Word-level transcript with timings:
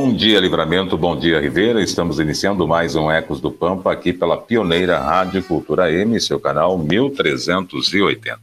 Bom 0.00 0.14
dia, 0.14 0.38
Livramento, 0.38 0.96
bom 0.96 1.18
dia, 1.18 1.40
Ribeira. 1.40 1.82
Estamos 1.82 2.20
iniciando 2.20 2.68
mais 2.68 2.94
um 2.94 3.10
Ecos 3.10 3.40
do 3.40 3.50
Pampa 3.50 3.92
aqui 3.92 4.12
pela 4.12 4.40
pioneira 4.40 4.96
Rádio 4.96 5.42
Cultura 5.42 5.92
M, 5.92 6.20
seu 6.20 6.38
canal 6.38 6.78
1380. 6.78 8.38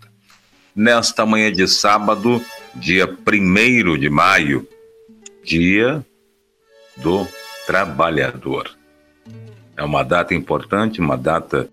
Nesta 0.76 1.26
manhã 1.26 1.50
de 1.54 1.66
sábado, 1.66 2.42
dia 2.76 3.08
1 3.08 3.98
de 3.98 4.10
maio, 4.10 4.68
dia 5.46 6.06
do 6.98 7.26
trabalhador. 7.66 8.70
É 9.78 9.84
uma 9.86 10.04
data 10.04 10.36
importante, 10.36 11.00
uma 11.00 11.16
data 11.16 11.70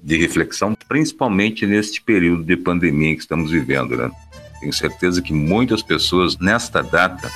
de 0.00 0.16
reflexão, 0.16 0.76
principalmente 0.88 1.66
neste 1.66 2.00
período 2.00 2.44
de 2.44 2.56
pandemia 2.56 3.16
que 3.16 3.22
estamos 3.22 3.50
vivendo, 3.50 3.96
né? 3.96 4.12
Tenho 4.60 4.72
certeza 4.72 5.20
que 5.20 5.32
muitas 5.32 5.82
pessoas 5.82 6.38
nesta 6.38 6.84
data 6.84 7.28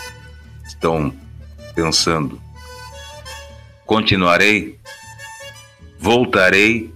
estão 0.64 1.12
pensando: 1.78 2.40
continuarei, 3.86 4.76
voltarei 5.96 6.92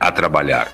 a 0.00 0.10
trabalhar. 0.10 0.72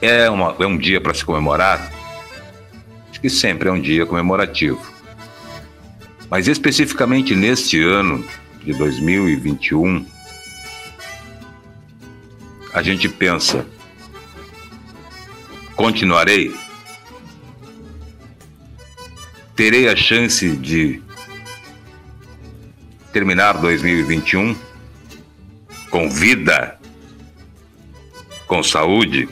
É, 0.00 0.30
uma, 0.30 0.56
é 0.58 0.66
um 0.66 0.78
dia 0.78 1.02
para 1.02 1.12
se 1.12 1.22
comemorar? 1.22 1.92
Acho 3.10 3.20
que 3.20 3.28
sempre 3.28 3.68
é 3.68 3.72
um 3.72 3.80
dia 3.80 4.06
comemorativo. 4.06 4.80
Mas 6.30 6.48
especificamente 6.48 7.34
neste 7.34 7.82
ano 7.82 8.24
de 8.64 8.72
2021, 8.72 10.06
a 12.72 12.82
gente 12.82 13.06
pensa: 13.06 13.66
continuarei? 15.76 16.63
Terei 19.56 19.88
a 19.88 19.94
chance 19.94 20.56
de 20.56 21.02
terminar 23.12 23.54
2021 23.54 24.56
com 25.90 26.10
vida, 26.10 26.78
com 28.46 28.62
saúde? 28.62 29.28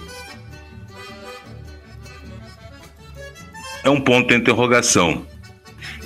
É 3.83 3.91
um 3.91 4.01
ponto 4.01 4.29
de 4.29 4.37
interrogação 4.37 5.27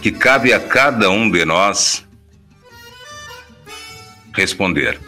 que 0.01 0.11
cabe 0.11 0.53
a 0.53 0.61
cada 0.61 1.11
um 1.11 1.31
de 1.31 1.45
nós 1.45 2.07
responder. 4.33 4.99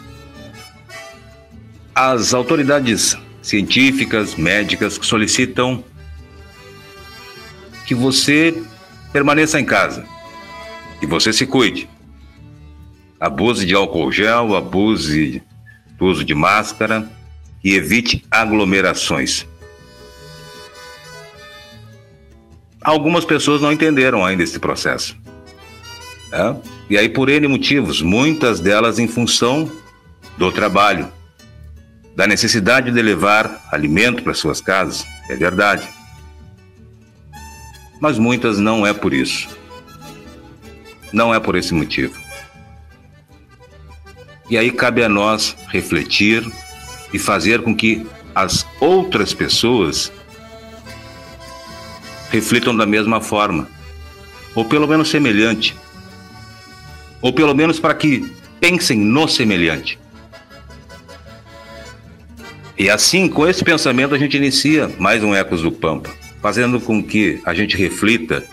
As 1.95 2.33
autoridades 2.33 3.17
científicas, 3.41 4.35
médicas 4.35 4.99
solicitam 5.01 5.83
que 7.85 7.95
você 7.95 8.53
permaneça 9.11 9.59
em 9.59 9.65
casa. 9.65 10.05
E 11.01 11.05
você 11.05 11.31
se 11.31 11.45
cuide. 11.45 11.89
Abuse 13.19 13.65
de 13.65 13.73
álcool 13.73 14.11
gel, 14.11 14.55
abuse 14.55 15.43
do 15.97 16.05
uso 16.05 16.23
de 16.23 16.33
máscara 16.33 17.09
e 17.63 17.73
evite 17.75 18.25
aglomerações. 18.31 19.45
Algumas 22.81 23.25
pessoas 23.25 23.61
não 23.61 23.71
entenderam 23.71 24.25
ainda 24.25 24.43
esse 24.43 24.57
processo. 24.57 25.17
É? 26.31 26.55
E 26.89 26.97
aí, 26.97 27.09
por 27.09 27.27
N 27.27 27.47
motivos, 27.47 28.01
muitas 28.01 28.59
delas 28.59 28.99
em 28.99 29.07
função 29.07 29.69
do 30.37 30.51
trabalho, 30.51 31.11
da 32.15 32.25
necessidade 32.25 32.91
de 32.91 33.01
levar 33.01 33.67
alimento 33.71 34.23
para 34.23 34.33
suas 34.33 34.61
casas, 34.61 35.05
é 35.29 35.35
verdade 35.35 35.98
mas 37.99 38.17
muitas 38.17 38.57
não 38.57 38.85
é 38.85 38.93
por 38.93 39.13
isso. 39.13 39.49
Não 41.11 41.33
é 41.33 41.39
por 41.39 41.55
esse 41.55 41.73
motivo. 41.73 42.17
E 44.49 44.57
aí 44.57 44.71
cabe 44.71 45.03
a 45.03 45.09
nós 45.09 45.55
refletir 45.67 46.45
e 47.13 47.19
fazer 47.19 47.61
com 47.61 47.75
que 47.75 48.05
as 48.33 48.65
outras 48.79 49.33
pessoas 49.33 50.11
reflitam 52.31 52.75
da 52.75 52.85
mesma 52.85 53.19
forma, 53.19 53.67
ou 54.55 54.63
pelo 54.63 54.87
menos 54.87 55.09
semelhante, 55.09 55.75
ou 57.21 57.33
pelo 57.33 57.55
menos 57.55 57.79
para 57.79 57.93
que 57.93 58.31
pensem 58.59 58.99
no 58.99 59.27
semelhante. 59.27 59.99
E 62.77 62.89
assim, 62.89 63.27
com 63.27 63.47
esse 63.47 63.63
pensamento, 63.63 64.15
a 64.15 64.17
gente 64.17 64.37
inicia 64.37 64.89
mais 64.99 65.23
um 65.23 65.35
Ecos 65.35 65.61
do 65.61 65.71
Pampa 65.71 66.18
fazendo 66.41 66.79
com 66.79 67.03
que 67.03 67.41
a 67.45 67.53
gente 67.53 67.77
reflita. 67.77 68.43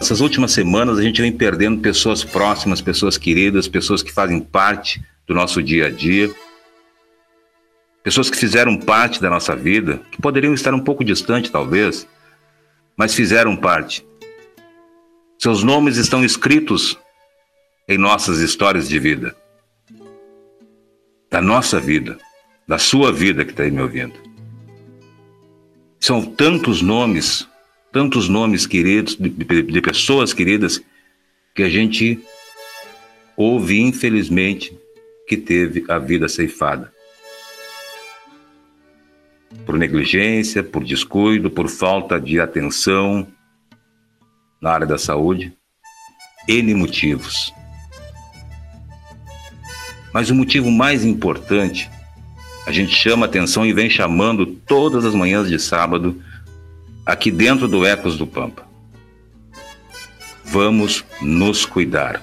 Essas 0.00 0.20
últimas 0.20 0.52
semanas 0.52 0.98
a 0.98 1.02
gente 1.02 1.22
vem 1.22 1.32
perdendo 1.32 1.80
pessoas 1.80 2.22
próximas, 2.22 2.80
pessoas 2.80 3.16
queridas, 3.16 3.68
pessoas 3.68 4.02
que 4.02 4.12
fazem 4.12 4.40
parte 4.40 5.02
do 5.26 5.34
nosso 5.34 5.62
dia 5.62 5.86
a 5.86 5.90
dia, 5.90 6.30
pessoas 8.02 8.30
que 8.30 8.36
fizeram 8.36 8.76
parte 8.76 9.20
da 9.20 9.30
nossa 9.30 9.56
vida, 9.56 10.00
que 10.10 10.20
poderiam 10.20 10.54
estar 10.54 10.74
um 10.74 10.80
pouco 10.80 11.02
distante 11.02 11.50
talvez, 11.50 12.06
mas 12.96 13.14
fizeram 13.14 13.56
parte. 13.56 14.06
Seus 15.38 15.62
nomes 15.62 15.96
estão 15.96 16.24
escritos 16.24 16.98
em 17.88 17.98
nossas 17.98 18.38
histórias 18.38 18.88
de 18.88 18.98
vida, 18.98 19.36
da 21.30 21.40
nossa 21.40 21.78
vida, 21.80 22.18
da 22.66 22.78
sua 22.78 23.12
vida 23.12 23.44
que 23.44 23.50
está 23.50 23.62
aí 23.62 23.70
me 23.70 23.82
ouvindo. 23.82 24.25
São 25.98 26.24
tantos 26.24 26.82
nomes, 26.82 27.48
tantos 27.92 28.28
nomes 28.28 28.66
queridos, 28.66 29.16
de, 29.16 29.28
de 29.62 29.80
pessoas 29.80 30.32
queridas, 30.32 30.82
que 31.54 31.62
a 31.62 31.68
gente 31.68 32.20
ouve, 33.36 33.80
infelizmente, 33.80 34.76
que 35.26 35.36
teve 35.36 35.84
a 35.88 35.98
vida 35.98 36.28
ceifada. 36.28 36.92
Por 39.64 39.76
negligência, 39.78 40.62
por 40.62 40.84
descuido, 40.84 41.50
por 41.50 41.68
falta 41.68 42.20
de 42.20 42.38
atenção 42.38 43.26
na 44.60 44.70
área 44.70 44.86
da 44.86 44.98
saúde, 44.98 45.52
N 46.48 46.74
motivos. 46.74 47.52
Mas 50.12 50.30
o 50.30 50.34
motivo 50.34 50.70
mais 50.70 51.04
importante 51.04 51.90
a 52.66 52.72
gente 52.72 52.92
chama 52.92 53.26
atenção 53.26 53.64
e 53.64 53.72
vem 53.72 53.88
chamando 53.88 54.44
todas 54.44 55.04
as 55.04 55.14
manhãs 55.14 55.48
de 55.48 55.56
sábado 55.56 56.20
aqui 57.06 57.30
dentro 57.30 57.68
do 57.68 57.86
Ecos 57.86 58.18
do 58.18 58.26
Pampa. 58.26 58.66
Vamos 60.44 61.04
nos 61.22 61.64
cuidar. 61.64 62.20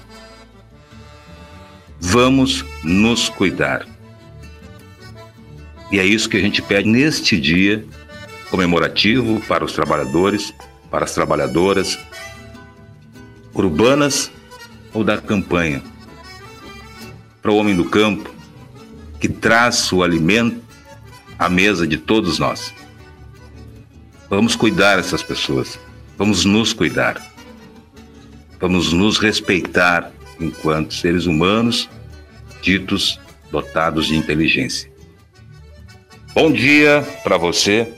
Vamos 1.98 2.66
nos 2.84 3.30
cuidar. 3.30 3.88
E 5.90 5.98
é 5.98 6.06
isso 6.06 6.28
que 6.28 6.36
a 6.36 6.42
gente 6.42 6.62
pede 6.62 6.90
neste 6.90 7.40
dia 7.40 7.86
comemorativo 8.52 9.40
para 9.48 9.64
os 9.64 9.72
trabalhadores, 9.72 10.54
para 10.92 11.06
as 11.06 11.14
trabalhadoras 11.14 11.98
urbanas 13.54 14.30
ou 14.94 15.04
da 15.04 15.18
campanha, 15.18 15.82
para 17.42 17.52
o 17.52 17.56
homem 17.56 17.76
do 17.76 17.86
campo, 17.86 18.30
que 19.24 19.30
traz 19.30 19.90
o 19.94 20.04
alimento 20.04 20.62
à 21.40 21.48
mesa 21.48 21.88
de 21.88 21.98
todos 21.98 22.40
nós. 22.40 22.74
Vamos 24.30 24.54
cuidar 24.54 24.98
dessas 24.98 25.24
pessoas, 25.24 25.80
vamos 26.18 26.44
nos 26.44 26.74
cuidar, 26.74 27.26
vamos 28.60 28.92
nos 28.92 29.18
respeitar 29.18 30.12
enquanto 30.42 30.94
seres 30.94 31.26
humanos 31.26 31.90
ditos 32.62 33.18
dotados 33.50 34.08
de 34.08 34.18
inteligência. 34.18 34.92
Bom 36.36 36.52
dia 36.52 37.08
para 37.24 37.38
você, 37.38 37.94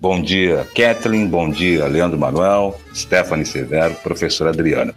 bom 0.00 0.22
dia 0.22 0.66
Kathleen, 0.74 1.26
bom 1.26 1.50
dia 1.50 1.86
Leandro 1.86 2.18
Manuel, 2.18 2.80
Stephanie 2.94 3.44
Severo, 3.44 3.94
professora 3.96 4.52
Adriana. 4.52 4.94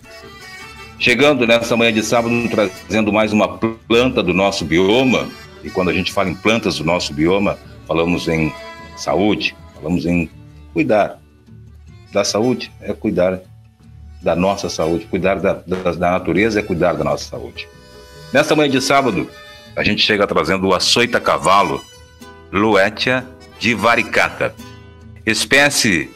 Chegando 0.97 1.45
nessa 1.45 1.75
manhã 1.75 1.91
de 1.91 2.03
sábado, 2.03 2.33
trazendo 2.50 3.12
mais 3.12 3.33
uma 3.33 3.57
planta 3.57 4.23
do 4.23 4.33
nosso 4.33 4.63
bioma, 4.63 5.27
e 5.63 5.69
quando 5.69 5.89
a 5.89 5.94
gente 5.94 6.11
fala 6.11 6.29
em 6.29 6.35
plantas 6.35 6.77
do 6.77 6.83
nosso 6.83 7.13
bioma, 7.13 7.57
falamos 7.88 8.27
em 8.27 8.53
saúde, 8.95 9.56
falamos 9.75 10.06
em 10.06 10.29
cuidar. 10.73 11.19
da 12.11 12.23
saúde 12.23 12.71
é 12.81 12.94
cuidar 12.94 13.39
da 14.21 14.35
nossa 14.35 14.69
saúde. 14.69 15.06
Cuidar 15.06 15.39
da, 15.39 15.53
da, 15.53 15.91
da 15.91 16.11
natureza 16.11 16.59
é 16.59 16.63
cuidar 16.63 16.94
da 16.94 17.03
nossa 17.03 17.29
saúde. 17.29 17.67
Nesta 18.33 18.56
manhã 18.56 18.69
de 18.69 18.81
sábado, 18.81 19.29
a 19.75 19.83
gente 19.83 20.01
chega 20.01 20.27
trazendo 20.27 20.67
o 20.67 20.73
açoita 20.73 21.19
cavalo, 21.19 21.81
Luetia 22.51 23.25
divaricata. 23.59 24.55
Espécie 25.25 26.09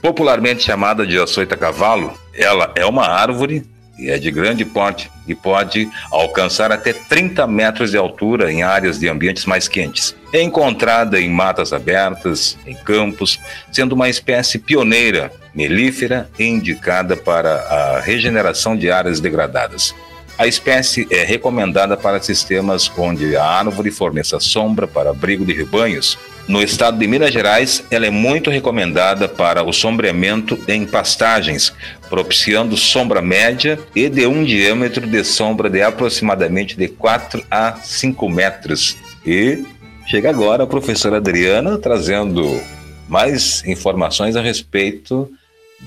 popularmente 0.00 0.62
chamada 0.62 1.06
de 1.06 1.18
açoita 1.18 1.56
cavalo, 1.56 2.12
ela 2.32 2.72
é 2.76 2.86
uma 2.86 3.06
árvore 3.06 3.66
e 3.98 4.10
é 4.10 4.18
de 4.18 4.30
grande 4.30 4.64
porte 4.64 5.10
e 5.26 5.34
pode 5.34 5.90
alcançar 6.10 6.70
até 6.70 6.92
30 6.92 7.46
metros 7.46 7.90
de 7.90 7.96
altura 7.96 8.52
em 8.52 8.62
áreas 8.62 8.98
de 8.98 9.08
ambientes 9.08 9.44
mais 9.44 9.66
quentes. 9.66 10.14
É 10.32 10.40
encontrada 10.40 11.20
em 11.20 11.28
matas 11.28 11.72
abertas, 11.72 12.56
em 12.66 12.74
campos, 12.74 13.40
sendo 13.72 13.94
uma 13.94 14.08
espécie 14.08 14.58
pioneira, 14.58 15.32
melífera 15.54 16.30
e 16.38 16.44
indicada 16.44 17.16
para 17.16 17.54
a 17.54 18.00
regeneração 18.00 18.76
de 18.76 18.90
áreas 18.90 19.20
degradadas. 19.20 19.94
A 20.38 20.46
espécie 20.46 21.04
é 21.10 21.24
recomendada 21.24 21.96
para 21.96 22.22
sistemas 22.22 22.88
onde 22.96 23.36
a 23.36 23.44
árvore 23.44 23.90
forneça 23.90 24.38
sombra 24.38 24.86
para 24.86 25.10
abrigo 25.10 25.44
de 25.44 25.52
rebanhos. 25.52 26.16
No 26.46 26.62
estado 26.62 26.96
de 26.96 27.08
Minas 27.08 27.32
Gerais, 27.32 27.84
ela 27.90 28.06
é 28.06 28.10
muito 28.10 28.48
recomendada 28.48 29.28
para 29.28 29.64
o 29.64 29.72
sombreamento 29.72 30.56
em 30.68 30.86
pastagens, 30.86 31.72
propiciando 32.08 32.76
sombra 32.76 33.20
média 33.20 33.80
e 33.96 34.08
de 34.08 34.28
um 34.28 34.44
diâmetro 34.44 35.08
de 35.08 35.24
sombra 35.24 35.68
de 35.68 35.82
aproximadamente 35.82 36.76
de 36.76 36.86
4 36.86 37.44
a 37.50 37.74
5 37.74 38.28
metros. 38.28 38.96
E 39.26 39.64
chega 40.06 40.30
agora 40.30 40.62
a 40.62 40.68
professora 40.68 41.16
Adriana 41.16 41.78
trazendo 41.78 42.62
mais 43.08 43.64
informações 43.66 44.36
a 44.36 44.40
respeito 44.40 45.28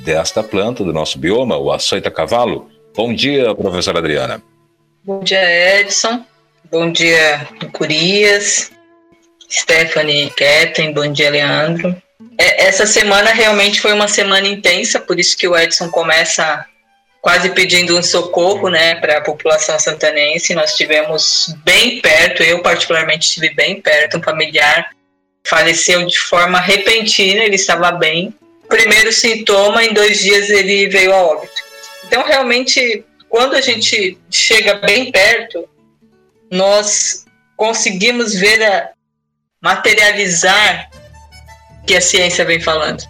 desta 0.04 0.44
planta 0.44 0.84
do 0.84 0.92
nosso 0.92 1.18
bioma, 1.18 1.58
o 1.58 1.72
açoita 1.72 2.12
cavalo. 2.12 2.70
Bom 2.96 3.14
dia, 3.14 3.54
professora 3.56 4.00
Adriana. 4.00 4.42
Bom 5.04 5.22
dia, 5.22 5.80
Edson. 5.80 6.26
Bom 6.72 6.92
dia, 6.92 7.48
Curias. 7.74 8.72
Stephanie 9.50 10.30
Ketten. 10.32 10.94
Bom 10.94 11.12
dia, 11.12 11.30
Leandro. 11.30 11.96
É, 12.38 12.66
essa 12.68 12.86
semana 12.86 13.32
realmente 13.32 13.82
foi 13.82 13.94
uma 13.94 14.08
semana 14.08 14.48
intensa, 14.48 15.00
por 15.00 15.20
isso 15.20 15.38
que 15.38 15.48
o 15.48 15.58
Edson 15.58 15.90
começa 15.90 16.66
quase 17.22 17.50
pedindo 17.50 17.98
um 17.98 18.02
socorro 18.02 18.70
né, 18.70 18.96
para 18.96 19.18
a 19.18 19.22
população 19.22 19.78
santanense. 19.80 20.56
Nós 20.56 20.72
estivemos 20.72 21.56
bem 21.64 22.02
perto, 22.02 22.42
eu 22.42 22.62
particularmente 22.62 23.28
estive 23.28 23.54
bem 23.54 23.82
perto, 23.82 24.18
um 24.18 24.24
familiar 24.24 24.90
faleceu 25.44 26.06
de 26.06 26.20
forma 26.20 26.60
repentina, 26.60 27.44
ele 27.44 27.56
estava 27.56 27.92
bem. 27.92 28.34
Primeiro 28.68 29.12
sintoma, 29.12 29.84
em 29.84 29.94
dois 29.94 30.20
dias 30.20 30.50
ele 30.50 30.88
veio 30.88 31.14
a 31.14 31.18
óbito. 31.18 31.51
Então, 32.12 32.26
realmente, 32.26 33.06
quando 33.30 33.56
a 33.56 33.62
gente 33.62 34.18
chega 34.30 34.74
bem 34.74 35.14
perto, 35.14 35.66
nós 36.52 37.24
conseguimos 37.56 38.34
ver, 38.34 38.62
a, 38.62 38.90
materializar 39.62 40.90
que 41.88 41.96
a 41.96 42.02
ciência 42.02 42.44
vem 42.44 42.60
falando, 42.60 43.02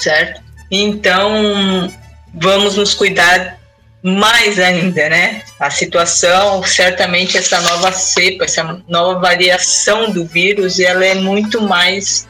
certo? 0.00 0.42
Então, 0.70 1.92
vamos 2.32 2.76
nos 2.76 2.94
cuidar 2.94 3.58
mais 4.02 4.58
ainda, 4.58 5.10
né? 5.10 5.42
A 5.60 5.68
situação, 5.68 6.62
certamente 6.64 7.36
essa 7.36 7.60
nova 7.60 7.92
cepa, 7.92 8.46
essa 8.46 8.82
nova 8.88 9.20
variação 9.20 10.10
do 10.10 10.24
vírus, 10.24 10.80
ela 10.80 11.04
é 11.04 11.14
muito 11.14 11.60
mais 11.60 12.26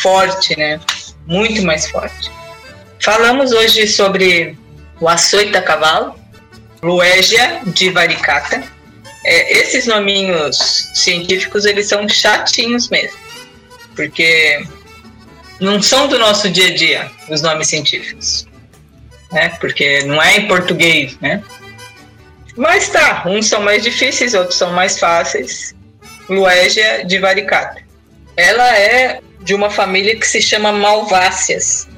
forte, 0.00 0.56
né? 0.56 0.78
Muito 1.26 1.62
mais 1.62 1.90
forte. 1.90 2.30
Falamos 3.00 3.50
hoje 3.50 3.88
sobre 3.88 4.56
o 5.00 5.08
açoita 5.08 5.60
cavalo, 5.62 6.14
Luégia 6.82 7.62
divaricata. 7.66 8.62
É, 9.24 9.58
esses 9.58 9.86
nominhos 9.86 10.90
científicos, 10.94 11.64
eles 11.64 11.86
são 11.88 12.06
chatinhos 12.06 12.90
mesmo, 12.90 13.18
porque 13.96 14.62
não 15.58 15.80
são 15.80 16.08
do 16.08 16.18
nosso 16.18 16.50
dia 16.50 16.68
a 16.68 16.74
dia, 16.74 17.10
os 17.30 17.40
nomes 17.40 17.68
científicos, 17.68 18.46
né? 19.32 19.48
Porque 19.60 20.02
não 20.04 20.22
é 20.22 20.36
em 20.36 20.46
português, 20.46 21.18
né? 21.20 21.42
Mas 22.56 22.88
tá, 22.88 23.24
uns 23.26 23.46
são 23.46 23.62
mais 23.62 23.82
difíceis, 23.82 24.34
outros 24.34 24.58
são 24.58 24.72
mais 24.72 24.98
fáceis. 24.98 25.74
Luégia 26.28 27.04
divaricata. 27.04 27.82
Ela 28.36 28.78
é 28.78 29.20
de 29.40 29.54
uma 29.54 29.70
família 29.70 30.18
que 30.18 30.26
se 30.26 30.40
chama 30.40 30.72
malváceas. 30.72 31.88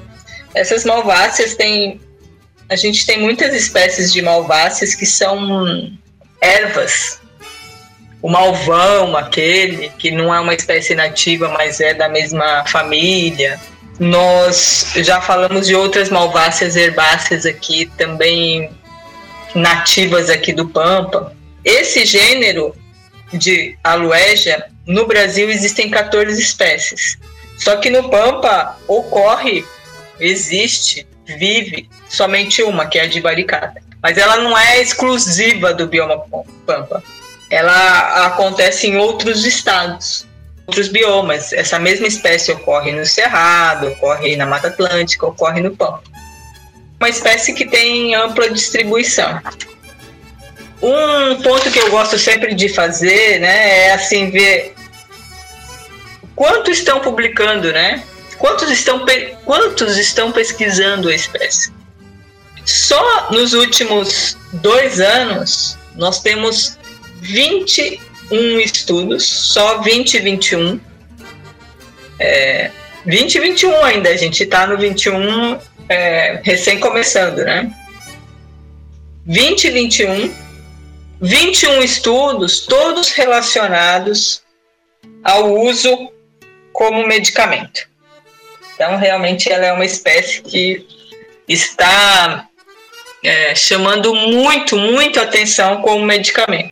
Essas 0.53 0.83
malváceas 0.83 1.55
têm 1.55 1.99
a 2.69 2.75
gente 2.75 3.05
tem 3.05 3.19
muitas 3.19 3.53
espécies 3.53 4.11
de 4.11 4.21
malváceas 4.21 4.93
que 4.93 5.05
são 5.05 5.91
ervas. 6.41 7.19
O 8.21 8.29
malvão, 8.29 9.15
aquele, 9.15 9.89
que 9.97 10.11
não 10.11 10.33
é 10.33 10.39
uma 10.39 10.53
espécie 10.53 10.93
nativa, 10.95 11.49
mas 11.49 11.79
é 11.79 11.93
da 11.93 12.09
mesma 12.09 12.65
família. 12.67 13.59
Nós 13.99 14.91
já 14.97 15.21
falamos 15.21 15.67
de 15.67 15.75
outras 15.75 16.09
malváceas 16.09 16.75
herbáceas 16.75 17.45
aqui, 17.45 17.85
também 17.97 18.69
nativas 19.55 20.29
aqui 20.29 20.51
do 20.51 20.67
Pampa. 20.67 21.33
Esse 21.63 22.05
gênero 22.05 22.75
de 23.33 23.77
aloeja, 23.83 24.65
no 24.85 25.05
Brasil 25.05 25.49
existem 25.49 25.89
14 25.89 26.41
espécies. 26.41 27.17
Só 27.57 27.77
que 27.77 27.89
no 27.89 28.09
Pampa 28.09 28.77
ocorre, 28.87 29.65
existe 30.19 31.07
vive 31.27 31.89
somente 32.07 32.63
uma, 32.63 32.85
que 32.85 32.97
é 32.97 33.03
a 33.03 33.07
de 33.07 33.21
baricata. 33.21 33.81
Mas 34.01 34.17
ela 34.17 34.37
não 34.37 34.57
é 34.57 34.81
exclusiva 34.81 35.73
do 35.73 35.87
bioma 35.87 36.23
Pampa. 36.65 37.03
Ela 37.49 38.27
acontece 38.27 38.87
em 38.87 38.97
outros 38.97 39.45
estados, 39.45 40.25
outros 40.65 40.87
biomas. 40.87 41.53
Essa 41.53 41.79
mesma 41.79 42.07
espécie 42.07 42.51
ocorre 42.51 42.91
no 42.91 43.05
Cerrado, 43.05 43.87
ocorre 43.87 44.35
na 44.35 44.45
Mata 44.45 44.67
Atlântica, 44.67 45.25
ocorre 45.25 45.61
no 45.61 45.75
Pampa. 45.75 46.03
Uma 46.99 47.09
espécie 47.09 47.53
que 47.53 47.65
tem 47.65 48.15
ampla 48.15 48.49
distribuição. 48.49 49.41
Um 50.81 51.41
ponto 51.41 51.71
que 51.71 51.79
eu 51.79 51.89
gosto 51.89 52.17
sempre 52.17 52.53
de 52.53 52.69
fazer, 52.69 53.39
né, 53.39 53.87
é 53.87 53.93
assim 53.93 54.29
ver 54.29 54.75
quanto 56.35 56.69
estão 56.69 56.99
publicando, 56.99 57.71
né? 57.73 58.03
Quantos 58.37 58.69
estão, 58.69 59.05
quantos 59.45 59.97
estão 59.97 60.31
pesquisando 60.31 61.09
a 61.09 61.15
espécie? 61.15 61.71
Só 62.65 63.31
nos 63.31 63.53
últimos 63.53 64.37
dois 64.53 64.99
anos, 64.99 65.77
nós 65.95 66.21
temos 66.21 66.77
21 67.21 68.59
estudos, 68.59 69.25
só 69.25 69.81
20 69.81 70.19
21. 70.19 70.79
É, 72.19 72.71
20 73.05 73.35
e 73.35 73.39
21 73.39 73.83
ainda, 73.83 74.09
a 74.09 74.17
gente 74.17 74.43
está 74.43 74.67
no 74.67 74.77
21 74.77 75.57
é, 75.87 76.41
recém 76.43 76.79
começando, 76.79 77.37
né? 77.37 77.71
20 79.25 79.63
e 79.63 79.71
21, 79.71 80.33
21 81.21 81.81
estudos, 81.83 82.61
todos 82.61 83.11
relacionados 83.11 84.41
ao 85.23 85.53
uso 85.53 86.11
como 86.73 87.07
medicamento. 87.07 87.87
Então, 88.77 88.95
realmente, 88.95 89.51
ela 89.51 89.65
é 89.65 89.73
uma 89.73 89.85
espécie 89.85 90.39
que 90.43 90.85
está 91.47 92.47
é, 93.23 93.55
chamando 93.55 94.13
muito, 94.13 94.77
muito 94.77 95.19
atenção 95.19 95.81
como 95.81 96.05
medicamento. 96.05 96.71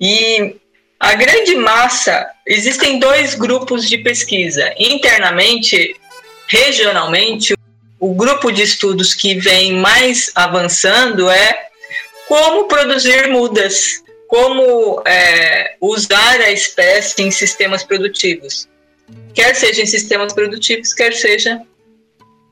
E 0.00 0.56
a 0.98 1.12
grande 1.12 1.54
massa, 1.56 2.26
existem 2.46 2.98
dois 2.98 3.34
grupos 3.34 3.86
de 3.86 3.98
pesquisa. 3.98 4.72
Internamente, 4.78 5.94
regionalmente, 6.48 7.54
o 8.00 8.14
grupo 8.14 8.50
de 8.50 8.62
estudos 8.62 9.12
que 9.12 9.34
vem 9.34 9.74
mais 9.74 10.32
avançando 10.34 11.28
é 11.28 11.66
como 12.26 12.64
produzir 12.68 13.28
mudas, 13.28 14.02
como 14.28 15.02
é, 15.04 15.74
usar 15.78 16.40
a 16.40 16.50
espécie 16.50 17.22
em 17.22 17.30
sistemas 17.30 17.84
produtivos 17.84 18.66
quer 19.34 19.54
seja 19.54 19.82
em 19.82 19.86
sistemas 19.86 20.32
produtivos, 20.32 20.94
quer 20.94 21.12
seja 21.12 21.60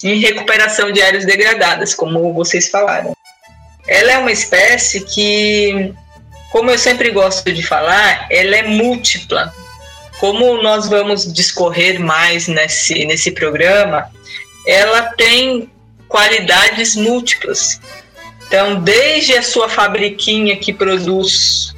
em 0.02 0.18
recuperação 0.18 0.90
de 0.90 1.00
áreas 1.00 1.24
degradadas, 1.24 1.94
como 1.94 2.32
vocês 2.34 2.68
falaram. 2.68 3.14
Ela 3.86 4.12
é 4.12 4.18
uma 4.18 4.32
espécie 4.32 5.00
que, 5.00 5.92
como 6.50 6.70
eu 6.70 6.78
sempre 6.78 7.10
gosto 7.10 7.52
de 7.52 7.62
falar, 7.62 8.26
ela 8.30 8.56
é 8.56 8.62
múltipla. 8.62 9.52
Como 10.18 10.62
nós 10.62 10.88
vamos 10.88 11.32
discorrer 11.32 12.00
mais 12.00 12.46
nesse, 12.46 13.04
nesse 13.04 13.30
programa, 13.32 14.10
ela 14.66 15.02
tem 15.14 15.70
qualidades 16.08 16.94
múltiplas. 16.94 17.80
Então, 18.46 18.80
desde 18.82 19.36
a 19.36 19.42
sua 19.42 19.68
fabriquinha 19.68 20.56
que 20.56 20.72
produz 20.72 21.74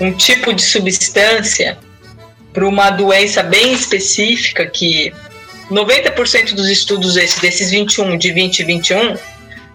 um 0.00 0.12
tipo 0.12 0.52
de 0.52 0.62
substância 0.62 1.78
para 2.56 2.66
uma 2.66 2.88
doença 2.88 3.42
bem 3.42 3.74
específica 3.74 4.64
que 4.64 5.12
90% 5.70 6.54
dos 6.54 6.70
estudos 6.70 7.14
esses, 7.18 7.38
desses 7.38 7.70
21 7.70 8.16
de 8.16 8.32
2021, 8.32 9.14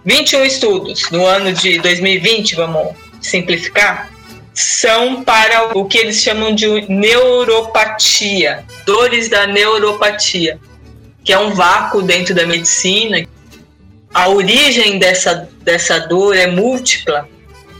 21 0.04 0.44
estudos 0.44 1.08
no 1.12 1.24
ano 1.24 1.52
de 1.52 1.78
2020, 1.78 2.56
vamos 2.56 2.88
simplificar, 3.20 4.10
são 4.52 5.22
para 5.22 5.78
o 5.78 5.84
que 5.84 5.96
eles 5.96 6.20
chamam 6.20 6.52
de 6.56 6.66
neuropatia, 6.88 8.64
dores 8.84 9.28
da 9.28 9.46
neuropatia, 9.46 10.58
que 11.22 11.32
é 11.32 11.38
um 11.38 11.54
vácuo 11.54 12.02
dentro 12.02 12.34
da 12.34 12.44
medicina. 12.44 13.24
A 14.12 14.28
origem 14.28 14.98
dessa, 14.98 15.48
dessa 15.60 16.00
dor 16.00 16.36
é 16.36 16.48
múltipla, 16.48 17.28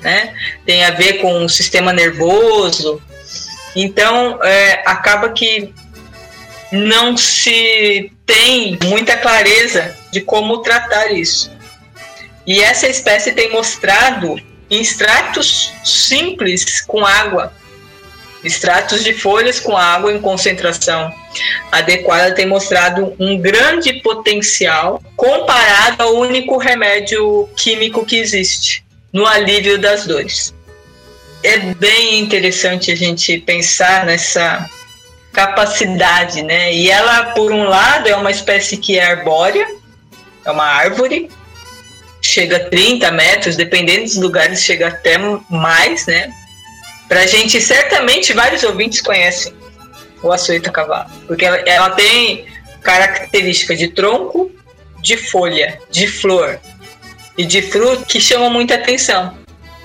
né? 0.01 0.33
tem 0.65 0.85
a 0.85 0.93
ver 0.93 1.15
com 1.15 1.45
o 1.45 1.49
sistema 1.49 1.93
nervoso. 1.93 3.03
Então, 3.75 4.43
é, 4.43 4.83
acaba 4.87 5.31
que 5.31 5.73
não 6.71 7.17
se 7.17 8.11
tem 8.25 8.79
muita 8.85 9.17
clareza 9.17 9.97
de 10.11 10.21
como 10.21 10.63
tratar 10.63 11.13
isso. 11.13 11.51
E 12.47 12.61
essa 12.61 12.89
espécie 12.89 13.33
tem 13.33 13.51
mostrado 13.51 14.41
extratos 14.71 15.73
simples 15.85 16.81
com 16.81 17.05
água, 17.05 17.53
extratos 18.43 19.05
de 19.05 19.13
folhas 19.13 19.61
com 19.61 19.77
água 19.77 20.13
em 20.13 20.21
concentração 20.21 21.13
adequada, 21.71 22.35
tem 22.35 22.47
mostrado 22.47 23.15
um 23.19 23.39
grande 23.39 23.95
potencial 24.01 25.03
comparado 25.15 26.03
ao 26.03 26.17
único 26.17 26.57
remédio 26.57 27.49
químico 27.57 28.05
que 28.05 28.17
existe 28.17 28.85
no 29.13 29.27
alívio 29.27 29.79
das 29.79 30.07
dores. 30.07 30.55
É 31.43 31.59
bem 31.75 32.21
interessante 32.21 32.91
a 32.91 32.95
gente 32.95 33.39
pensar 33.39 34.07
nessa 34.07 34.69
capacidade, 35.33 36.43
né? 36.43 36.73
E 36.73 36.91
ela, 36.91 37.33
por 37.33 37.51
um 37.51 37.65
lado, 37.65 38.09
é 38.09 38.15
uma 38.15 38.31
espécie 38.31 38.77
que 38.77 38.99
é 38.99 39.05
arbórea, 39.05 39.67
é 40.45 40.51
uma 40.51 40.65
árvore, 40.65 41.31
chega 42.21 42.59
a 42.59 42.71
30 42.71 43.11
metros, 43.11 43.57
dependendo 43.57 44.05
dos 44.05 44.17
lugares, 44.17 44.63
chega 44.63 44.89
até 44.89 45.19
mais, 45.51 46.07
né? 46.07 46.33
Pra 47.09 47.27
gente, 47.27 47.61
certamente, 47.61 48.33
vários 48.33 48.63
ouvintes 48.63 49.01
conhecem 49.01 49.53
o 50.23 50.31
açoita 50.31 50.71
cavalo, 50.71 51.11
porque 51.27 51.45
ela, 51.45 51.59
ela 51.67 51.91
tem 51.91 52.47
característica 52.83 53.75
de 53.75 53.89
tronco, 53.89 54.51
de 55.01 55.17
folha, 55.17 55.81
de 55.91 56.07
flor 56.07 56.61
e 57.37 57.45
de 57.45 57.61
fruto 57.63 58.05
que 58.05 58.21
chamam 58.21 58.51
muita 58.51 58.75
atenção. 58.75 59.42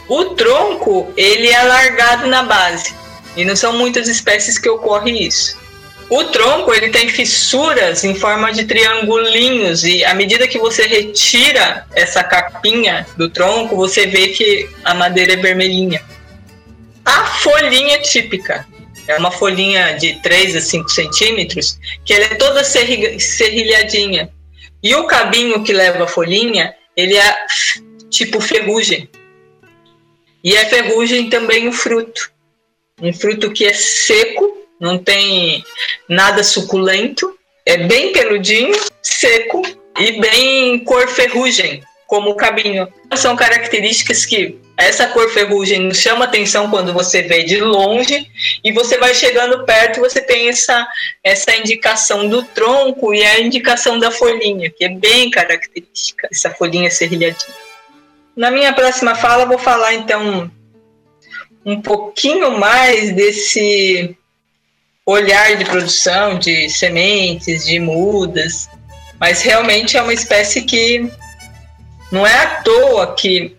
O 0.08 0.26
tronco, 0.36 1.12
ele 1.18 1.48
é 1.48 1.56
alargado 1.56 2.28
na 2.28 2.44
base, 2.44 2.96
e 3.36 3.44
não 3.44 3.56
são 3.56 3.78
muitas 3.78 4.08
espécies 4.08 4.58
que 4.58 4.70
ocorre 4.70 5.12
isso. 5.28 5.58
O 6.10 6.24
tronco 6.26 6.74
ele 6.74 6.90
tem 6.90 7.10
fissuras 7.10 8.06
em 8.06 8.16
forma 8.16 8.54
de 8.54 8.64
triangulinhos 8.64 9.84
e 9.84 10.06
à 10.06 10.14
medida 10.14 10.48
que 10.48 10.58
você 10.58 10.88
retira 10.88 11.86
essa 11.94 12.24
capinha 12.24 13.06
do 13.18 13.30
tronco, 13.30 13.76
você 13.76 14.08
vê 14.08 14.30
que 14.30 14.70
a 14.86 14.94
madeira 14.94 15.34
é 15.34 15.36
vermelhinha. 15.36 16.02
A 17.04 17.26
folhinha 17.26 18.02
típica 18.02 18.66
é 19.06 19.18
uma 19.18 19.32
folhinha 19.32 19.98
de 19.98 20.22
3 20.22 20.56
a 20.56 20.62
5 20.62 20.90
centímetros 20.90 21.78
que 22.06 22.14
ela 22.14 22.26
é 22.26 22.36
toda 22.36 22.64
serrilhadinha. 22.64 24.30
E 24.82 24.96
o 24.96 25.06
cabinho 25.08 25.62
que 25.62 25.74
leva 25.74 26.06
a 26.06 26.08
folhinha, 26.08 26.74
ele 26.96 27.18
é 27.18 27.36
tipo 28.10 28.40
ferrugem. 28.40 29.10
E 30.44 30.56
é 30.56 30.65
ferrugem 30.65 31.29
também 31.29 31.67
o 31.67 31.72
fruto 31.72 32.32
um 33.01 33.13
fruto 33.13 33.51
que 33.51 33.65
é 33.65 33.74
seco, 33.74 34.58
não 34.79 34.98
tem 34.98 35.63
nada 36.10 36.44
suculento, 36.44 37.38
é 37.65 37.77
bem 37.77 38.12
peludinho, 38.12 38.74
seco 39.01 39.62
e 40.00 40.20
bem 40.20 40.79
cor 40.79 41.08
ferrugem, 41.08 41.84
como 42.08 42.32
o 42.32 42.36
cabinho. 42.36 42.88
São 43.15 43.36
características 43.36 44.25
que 44.25 44.60
essa 44.75 45.08
cor 45.08 45.29
ferrugem 45.29 45.94
chama 45.94 46.25
atenção 46.25 46.70
quando 46.70 46.94
você 46.94 47.22
vê 47.22 47.44
de 47.44 47.60
longe 47.60 48.27
e 48.63 48.72
você 48.72 48.98
vai 48.98 49.13
chegando 49.13 49.63
perto, 49.63 50.00
você 50.00 50.22
tem 50.22 50.50
essa, 50.50 50.88
essa 51.24 51.56
indicação 51.56 52.27
do 52.27 52.41
tronco 52.44 53.13
e 53.13 53.24
a 53.24 53.39
indicação 53.39 54.00
da 54.00 54.10
folhinha, 54.10 54.72
que 54.72 54.86
é 54.86 54.89
bem 54.89 55.29
característica, 55.29 56.27
essa 56.32 56.50
folhinha 56.51 56.89
serrilhadinha. 56.89 57.67
Na 58.38 58.51
minha 58.51 58.72
próxima 58.72 59.15
fala, 59.15 59.48
vou 59.48 59.58
falar 59.58 59.96
então 59.96 60.51
um 61.65 61.82
pouquinho 61.82 62.60
mais 62.60 63.12
desse 63.15 64.15
olhar 65.03 65.58
de 65.58 65.65
produção 65.65 66.38
de 66.38 66.70
sementes, 66.70 67.65
de 67.65 67.79
mudas, 67.79 68.70
mas 69.20 69.41
realmente 69.41 69.98
é 69.98 70.03
uma 70.03 70.13
espécie 70.13 70.62
que 70.62 71.12
não 72.12 72.27
é 72.27 72.38
à 72.38 72.62
toa 72.62 73.15
que 73.15 73.58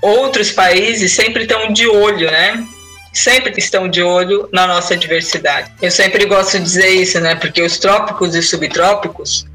outros 0.00 0.50
países 0.50 1.12
sempre 1.12 1.42
estão 1.42 1.70
de 1.70 1.86
olho, 1.86 2.30
né? 2.30 2.66
Sempre 3.12 3.52
estão 3.58 3.88
de 3.88 4.02
olho 4.02 4.48
na 4.52 4.66
nossa 4.66 4.96
diversidade. 4.96 5.70
Eu 5.82 5.90
sempre 5.90 6.24
gosto 6.24 6.58
de 6.58 6.64
dizer 6.64 6.88
isso, 6.88 7.20
né? 7.20 7.34
Porque 7.34 7.60
os 7.60 7.78
trópicos 7.78 8.34
e 8.34 8.42
subtrópicos 8.42 9.46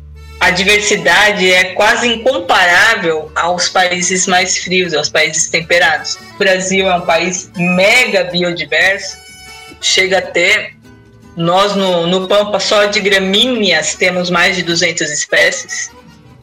a 0.41 0.49
diversidade 0.49 1.53
é 1.53 1.65
quase 1.75 2.07
incomparável 2.07 3.31
aos 3.35 3.69
países 3.69 4.25
mais 4.25 4.57
frios, 4.57 4.91
aos 4.91 5.07
países 5.07 5.51
temperados. 5.51 6.17
O 6.33 6.39
Brasil 6.39 6.89
é 6.89 6.95
um 6.95 7.01
país 7.01 7.51
mega 7.55 8.23
biodiverso, 8.23 9.19
chega 9.79 10.17
a 10.17 10.21
ter. 10.21 10.75
Nós 11.37 11.75
no, 11.75 12.07
no 12.07 12.27
Pampa 12.27 12.59
só 12.59 12.85
de 12.85 12.99
gramíneas 12.99 13.93
temos 13.93 14.31
mais 14.31 14.55
de 14.55 14.63
200 14.63 15.11
espécies, 15.11 15.91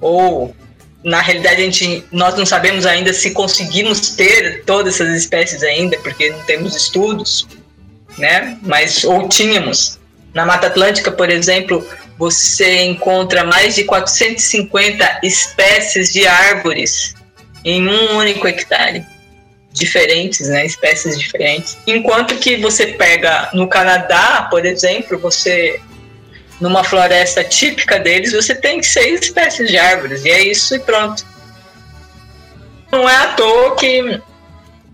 ou 0.00 0.54
na 1.02 1.20
realidade 1.20 1.60
a 1.60 1.64
gente, 1.64 2.04
nós 2.12 2.36
não 2.36 2.46
sabemos 2.46 2.86
ainda 2.86 3.12
se 3.12 3.32
conseguimos 3.32 4.10
ter 4.10 4.62
todas 4.64 4.94
essas 4.94 5.12
espécies 5.16 5.64
ainda, 5.64 5.98
porque 5.98 6.30
não 6.30 6.40
temos 6.44 6.76
estudos, 6.76 7.48
né? 8.16 8.56
Mas 8.62 9.02
ou 9.02 9.28
tínhamos. 9.28 9.98
Na 10.38 10.46
Mata 10.46 10.68
Atlântica, 10.68 11.10
por 11.10 11.30
exemplo, 11.30 11.84
você 12.16 12.82
encontra 12.84 13.42
mais 13.42 13.74
de 13.74 13.82
450 13.82 15.18
espécies 15.24 16.12
de 16.12 16.28
árvores 16.28 17.12
em 17.64 17.88
um 17.88 18.16
único 18.18 18.46
hectare. 18.46 19.04
Diferentes, 19.72 20.48
né? 20.48 20.64
Espécies 20.64 21.18
diferentes. 21.18 21.76
Enquanto 21.88 22.36
que 22.36 22.56
você 22.56 22.86
pega 22.86 23.50
no 23.52 23.66
Canadá, 23.66 24.46
por 24.48 24.64
exemplo, 24.64 25.18
você 25.18 25.80
numa 26.60 26.84
floresta 26.84 27.42
típica 27.42 27.98
deles, 27.98 28.30
você 28.30 28.54
tem 28.54 28.80
seis 28.80 29.22
espécies 29.22 29.68
de 29.68 29.76
árvores, 29.76 30.24
e 30.24 30.30
é 30.30 30.40
isso 30.40 30.72
e 30.72 30.78
pronto. 30.78 31.26
Não 32.92 33.08
é 33.08 33.16
à 33.16 33.26
toa 33.32 33.74
que 33.74 34.20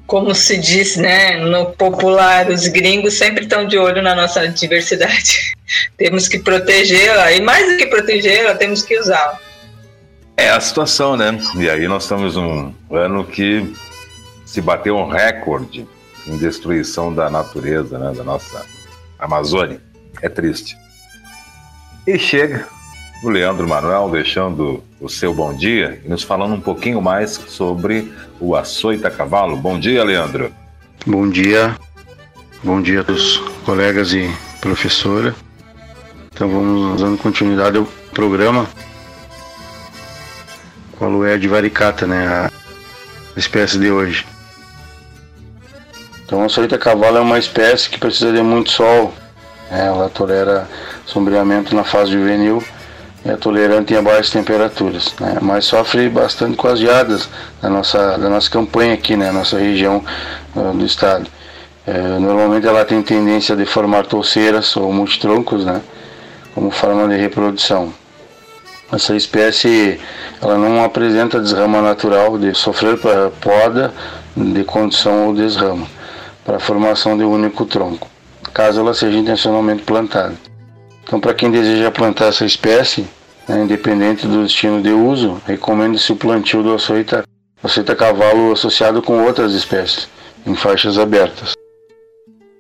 como 0.06 0.34
se 0.34 0.58
diz, 0.58 0.96
né, 0.96 1.38
no 1.38 1.66
popular, 1.73 2.50
os 2.50 2.68
gringos 2.68 3.14
sempre 3.14 3.44
estão 3.44 3.66
de 3.66 3.78
olho 3.78 4.02
na 4.02 4.14
nossa 4.14 4.46
diversidade. 4.49 5.54
temos 5.96 6.28
que 6.28 6.38
protegê-la, 6.38 7.32
e 7.32 7.40
mais 7.40 7.66
do 7.66 7.78
que 7.78 7.87
protegê-la, 7.87 8.54
temos 8.54 8.82
que 8.82 8.99
usá-la. 8.99 9.38
É 10.37 10.50
a 10.50 10.61
situação, 10.61 11.16
né? 11.16 11.38
E 11.56 11.70
aí 11.70 11.87
nós 11.87 12.02
estamos 12.02 12.37
um 12.37 12.73
ano 12.90 13.25
que 13.25 13.73
se 14.44 14.61
bateu 14.61 14.96
um 14.96 15.08
recorde 15.08 15.87
em 16.26 16.37
destruição 16.37 17.14
da 17.14 17.30
natureza, 17.30 17.99
né, 17.99 18.12
da 18.16 18.25
nossa 18.25 18.66
Amazônia. 19.18 19.80
É 20.20 20.28
triste. 20.28 20.76
E 22.06 22.18
chega 22.18 22.68
o 23.25 23.31
Leandro 23.31 23.66
Manuel 23.66 24.11
deixando 24.11 24.85
o 25.00 25.09
seu 25.09 25.33
bom 25.33 25.54
dia 25.54 25.99
e 26.04 26.09
nos 26.09 26.23
falando 26.23 26.54
um 26.54 26.61
pouquinho 26.61 27.00
mais 27.00 27.31
sobre 27.49 28.12
o 28.38 28.54
açoita 28.54 29.11
cavalo. 29.11 29.57
Bom 29.57 29.78
dia, 29.78 30.04
Leandro. 30.04 30.52
Bom 31.07 31.28
dia. 31.31 31.75
Bom 32.62 32.83
dia 32.83 33.00
a 33.00 33.04
todos 33.04 33.38
colegas 33.64 34.12
e 34.12 34.31
professora. 34.61 35.35
Então 36.35 36.50
vamos 36.50 37.00
dando 37.00 37.16
continuidade 37.16 37.78
ao 37.78 37.87
programa. 38.12 38.66
É 41.26 41.35
a 41.35 41.38
de 41.38 41.49
varicata, 41.49 42.07
né? 42.07 42.26
A 42.26 42.50
espécie 43.38 43.78
de 43.78 43.90
hoje. 43.90 44.26
Então 46.25 46.43
a 46.43 46.47
açoita 46.47 46.78
cavalo 46.78 47.16
é 47.19 47.21
uma 47.21 47.38
espécie 47.38 47.88
que 47.88 47.99
precisa 47.99 48.33
de 48.33 48.43
muito 48.43 48.71
sol. 48.71 49.14
Né? 49.71 49.87
Ela 49.87 50.11
tolera 50.11 50.69
sombreamento 51.07 51.75
na 51.75 51.85
fase 51.85 52.12
juvenil 52.12 52.62
é 53.25 53.37
tolerante 53.37 53.97
a 53.97 54.02
baixas 54.02 54.31
temperaturas, 54.31 55.14
né? 55.19 55.38
mas 55.40 55.64
sofre 55.64 56.09
bastante 56.09 56.57
com 56.57 56.69
as 56.69 56.78
geadas 56.78 57.28
da 57.61 57.71
nossa, 57.71 58.19
da 58.19 58.28
nossa 58.28 58.50
campanha 58.50 58.93
aqui, 58.95 59.16
né? 59.16 59.33
nossa 59.33 59.59
região 59.59 60.04
uh, 60.54 60.73
do 60.75 60.85
estado. 60.85 61.26
É, 61.87 62.19
normalmente 62.19 62.66
ela 62.66 62.85
tem 62.85 63.02
tendência 63.02 63.57
de 63.57 63.64
formar 63.64 64.07
touceiras 64.07 64.76
ou 64.76 64.93
multitroncos, 64.93 65.64
né? 65.64 65.81
como 66.54 66.71
forma 66.71 67.09
de 67.09 67.16
reprodução. 67.16 67.93
Essa 68.93 69.16
espécie 69.16 69.99
ela 70.40 70.59
não 70.59 70.85
apresenta 70.85 71.40
desrama 71.40 71.81
natural 71.81 72.38
de 72.38 72.54
sofrer 72.54 72.99
para 72.99 73.31
poda 73.31 73.93
de 74.37 74.64
condição 74.64 75.28
ou 75.28 75.35
desrama 75.35 75.87
para 76.45 76.57
a 76.57 76.61
formação 76.61 77.16
de 77.16 77.25
um 77.25 77.33
único 77.33 77.64
tronco, 77.64 78.07
caso 78.52 78.81
ela 78.81 78.93
seja 78.93 79.16
intencionalmente 79.16 79.83
plantada. 79.83 80.35
Então, 81.14 81.21
para 81.21 81.33
quem 81.33 81.49
deseja 81.49 81.92
plantar 81.92 82.26
essa 82.26 82.44
espécie, 82.44 83.06
né, 83.47 83.62
independente 83.62 84.26
do 84.26 84.42
destino 84.42 84.83
de 84.83 84.90
uso, 84.90 85.40
recomenda-se 85.47 86.11
o 86.11 86.16
plantio 86.16 86.61
do 86.61 86.75
açoita, 86.75 87.23
açoita 87.62 87.94
cavalo 87.94 88.50
associado 88.50 89.00
com 89.00 89.23
outras 89.23 89.52
espécies, 89.52 90.09
em 90.44 90.56
faixas 90.56 90.99
abertas. 90.99 91.52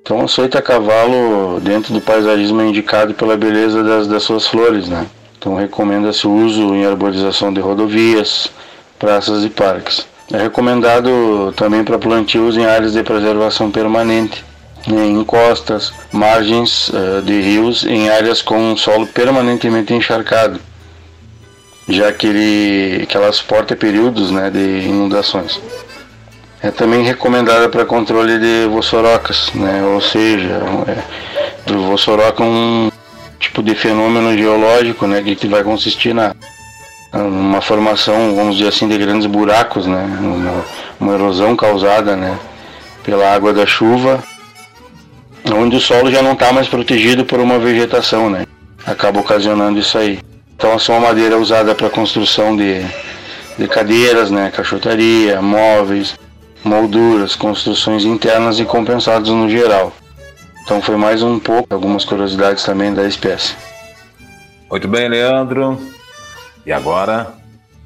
Então, 0.00 0.20
o 0.20 0.24
açoita 0.26 0.62
cavalo, 0.62 1.58
dentro 1.62 1.92
do 1.92 2.00
paisagismo, 2.00 2.60
é 2.60 2.66
indicado 2.66 3.12
pela 3.12 3.36
beleza 3.36 3.82
das, 3.82 4.06
das 4.06 4.22
suas 4.22 4.46
flores, 4.46 4.86
né? 4.88 5.04
Então, 5.36 5.56
recomenda-se 5.56 6.24
o 6.24 6.32
uso 6.32 6.76
em 6.76 6.86
arborização 6.86 7.52
de 7.52 7.60
rodovias, 7.60 8.52
praças 9.00 9.42
e 9.44 9.50
parques. 9.50 10.06
É 10.32 10.38
recomendado 10.38 11.52
também 11.56 11.82
para 11.82 11.98
plantios 11.98 12.56
em 12.56 12.64
áreas 12.64 12.92
de 12.92 13.02
preservação 13.02 13.68
permanente, 13.68 14.44
em 14.86 15.20
encostas, 15.20 15.92
margens 16.12 16.88
uh, 16.88 17.22
de 17.22 17.40
rios, 17.40 17.84
em 17.84 18.10
áreas 18.10 18.42
com 18.42 18.76
solo 18.76 19.06
permanentemente 19.06 19.94
encharcado, 19.94 20.60
já 21.88 22.12
que, 22.12 22.26
ele, 22.26 23.06
que 23.06 23.16
ela 23.16 23.32
suporta 23.32 23.74
períodos 23.74 24.30
né, 24.30 24.50
de 24.50 24.58
inundações. 24.58 25.60
É 26.62 26.70
também 26.70 27.02
recomendada 27.02 27.68
para 27.68 27.84
controle 27.84 28.38
de 28.38 28.66
vossorocas, 28.68 29.50
né, 29.54 29.82
ou 29.84 30.00
seja, 30.00 30.60
é, 30.86 31.72
o 31.72 31.82
vossoroca 31.88 32.42
um 32.42 32.90
tipo 33.38 33.62
de 33.62 33.74
fenômeno 33.74 34.36
geológico 34.36 35.06
né, 35.06 35.22
que 35.22 35.46
vai 35.46 35.62
consistir 35.62 36.14
na 36.14 36.34
uma 37.12 37.60
formação, 37.60 38.34
vamos 38.34 38.56
dizer 38.56 38.70
assim, 38.70 38.88
de 38.88 38.98
grandes 38.98 39.26
buracos, 39.26 39.86
né, 39.86 40.04
uma, 40.20 40.64
uma 40.98 41.14
erosão 41.14 41.54
causada 41.54 42.16
né, 42.16 42.36
pela 43.04 43.32
água 43.32 43.52
da 43.52 43.64
chuva 43.64 44.20
onde 45.52 45.76
o 45.76 45.80
solo 45.80 46.10
já 46.10 46.22
não 46.22 46.32
está 46.32 46.52
mais 46.52 46.68
protegido 46.68 47.24
por 47.24 47.40
uma 47.40 47.58
vegetação, 47.58 48.30
né? 48.30 48.46
Acaba 48.86 49.20
ocasionando 49.20 49.78
isso 49.78 49.98
aí. 49.98 50.20
Então 50.56 50.72
essa 50.72 50.92
é 50.92 50.96
uma 50.96 51.08
madeira 51.08 51.36
usada 51.38 51.74
para 51.74 51.90
construção 51.90 52.56
de, 52.56 52.80
de 53.58 53.68
cadeiras, 53.68 54.30
né? 54.30 54.50
Caixotaria, 54.50 55.42
móveis, 55.42 56.14
molduras, 56.64 57.34
construções 57.34 58.04
internas 58.04 58.58
e 58.58 58.64
compensados 58.64 59.30
no 59.30 59.48
geral. 59.48 59.92
Então 60.62 60.80
foi 60.80 60.96
mais 60.96 61.22
um 61.22 61.38
pouco, 61.38 61.74
algumas 61.74 62.04
curiosidades 62.04 62.64
também 62.64 62.94
da 62.94 63.06
espécie. 63.06 63.54
Muito 64.70 64.88
bem, 64.88 65.08
Leandro. 65.08 65.78
E 66.64 66.72
agora, 66.72 67.34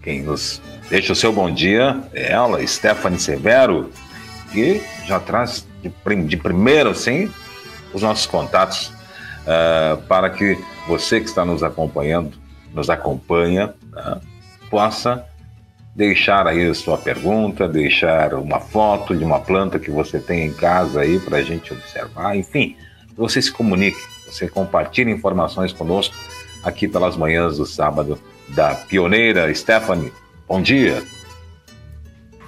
quem 0.03 0.23
nos 0.23 0.62
deixa 0.88 1.12
o 1.12 1.17
seu 1.17 1.33
bom 1.33 1.53
dia 1.53 1.99
é 2.15 2.33
ela, 2.33 2.65
Stephanie 2.65 3.19
Severo, 3.19 3.91
que 4.53 4.81
já 5.05 5.19
traz 5.19 5.67
de, 5.83 5.91
de 6.25 6.37
primeiro, 6.37 6.91
assim, 6.91 7.29
os 7.99 8.02
nossos 8.02 8.26
contatos 8.26 8.93
uh, 9.45 10.00
para 10.09 10.31
que 10.31 10.59
você 10.87 11.21
que 11.21 11.26
está 11.26 11.45
nos 11.45 11.62
acompanhando, 11.62 12.37
nos 12.73 12.88
acompanha, 12.88 13.75
uh, 13.93 14.21
possa 14.71 15.25
deixar 15.95 16.47
aí 16.47 16.69
a 16.69 16.75
sua 16.75 16.97
pergunta, 16.97 17.69
deixar 17.69 18.35
uma 18.35 18.61
foto 18.61 19.17
de 19.17 19.25
uma 19.25 19.40
planta 19.40 19.78
que 19.78 19.90
você 19.90 20.21
tem 20.21 20.47
em 20.47 20.52
casa 20.52 21.00
aí 21.00 21.19
para 21.19 21.38
a 21.38 21.43
gente 21.43 21.73
observar, 21.73 22.37
enfim, 22.37 22.76
você 23.17 23.43
se 23.43 23.50
comunique, 23.50 23.99
você 24.26 24.47
compartilhe 24.47 25.11
informações 25.11 25.73
conosco 25.73 26.14
aqui 26.62 26.87
pelas 26.87 27.17
manhãs 27.17 27.57
do 27.57 27.67
sábado 27.67 28.19
da 28.50 28.75
pioneira 28.75 29.53
Stephanie. 29.53 30.12
Bom 30.46 30.62
dia. 30.62 31.03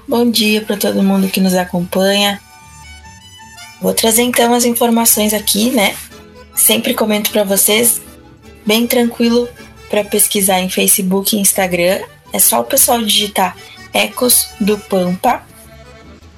Bom 0.07 0.31
dia 0.31 0.63
para 0.63 0.77
todo 0.77 1.03
mundo 1.03 1.29
que 1.29 1.41
nos 1.41 1.55
acompanha. 1.55 2.41
Vou 3.81 3.95
trazer 3.95 4.23
então 4.23 4.53
as 4.53 4.65
informações 4.65 5.33
aqui, 5.33 5.71
né? 5.71 5.95
Sempre 6.55 6.95
comento 6.95 7.31
para 7.31 7.45
vocês, 7.45 8.01
bem 8.67 8.87
tranquilo 8.87 9.49
para 9.89 10.05
pesquisar 10.05 10.61
em 10.61 10.69
Facebook 10.69 11.35
e 11.35 11.41
Instagram. 11.41 12.01
É 12.33 12.39
só 12.39 12.61
o 12.61 12.65
pessoal 12.65 13.03
digitar 13.03 13.57
Ecos 13.93 14.49
do 14.61 14.79
Pampa, 14.79 15.43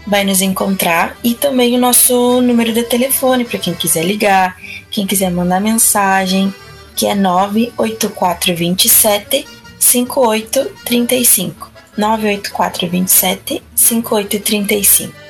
vai 0.07 0.25
nos 0.25 0.41
encontrar 0.41 1.19
e 1.23 1.35
também 1.35 1.77
o 1.77 1.79
nosso 1.79 2.41
número 2.41 2.73
de 2.73 2.83
telefone 2.85 3.45
para 3.45 3.59
quem 3.59 3.75
quiser 3.75 4.05
ligar, 4.05 4.57
quem 4.91 5.07
quiser 5.07 5.31
mandar 5.31 5.61
mensagem, 5.61 6.55
que 6.97 7.07
é 7.07 7.15
98427 7.15 9.47
5835. 9.79 11.71
98427 11.97 13.63
5835. 13.75 15.22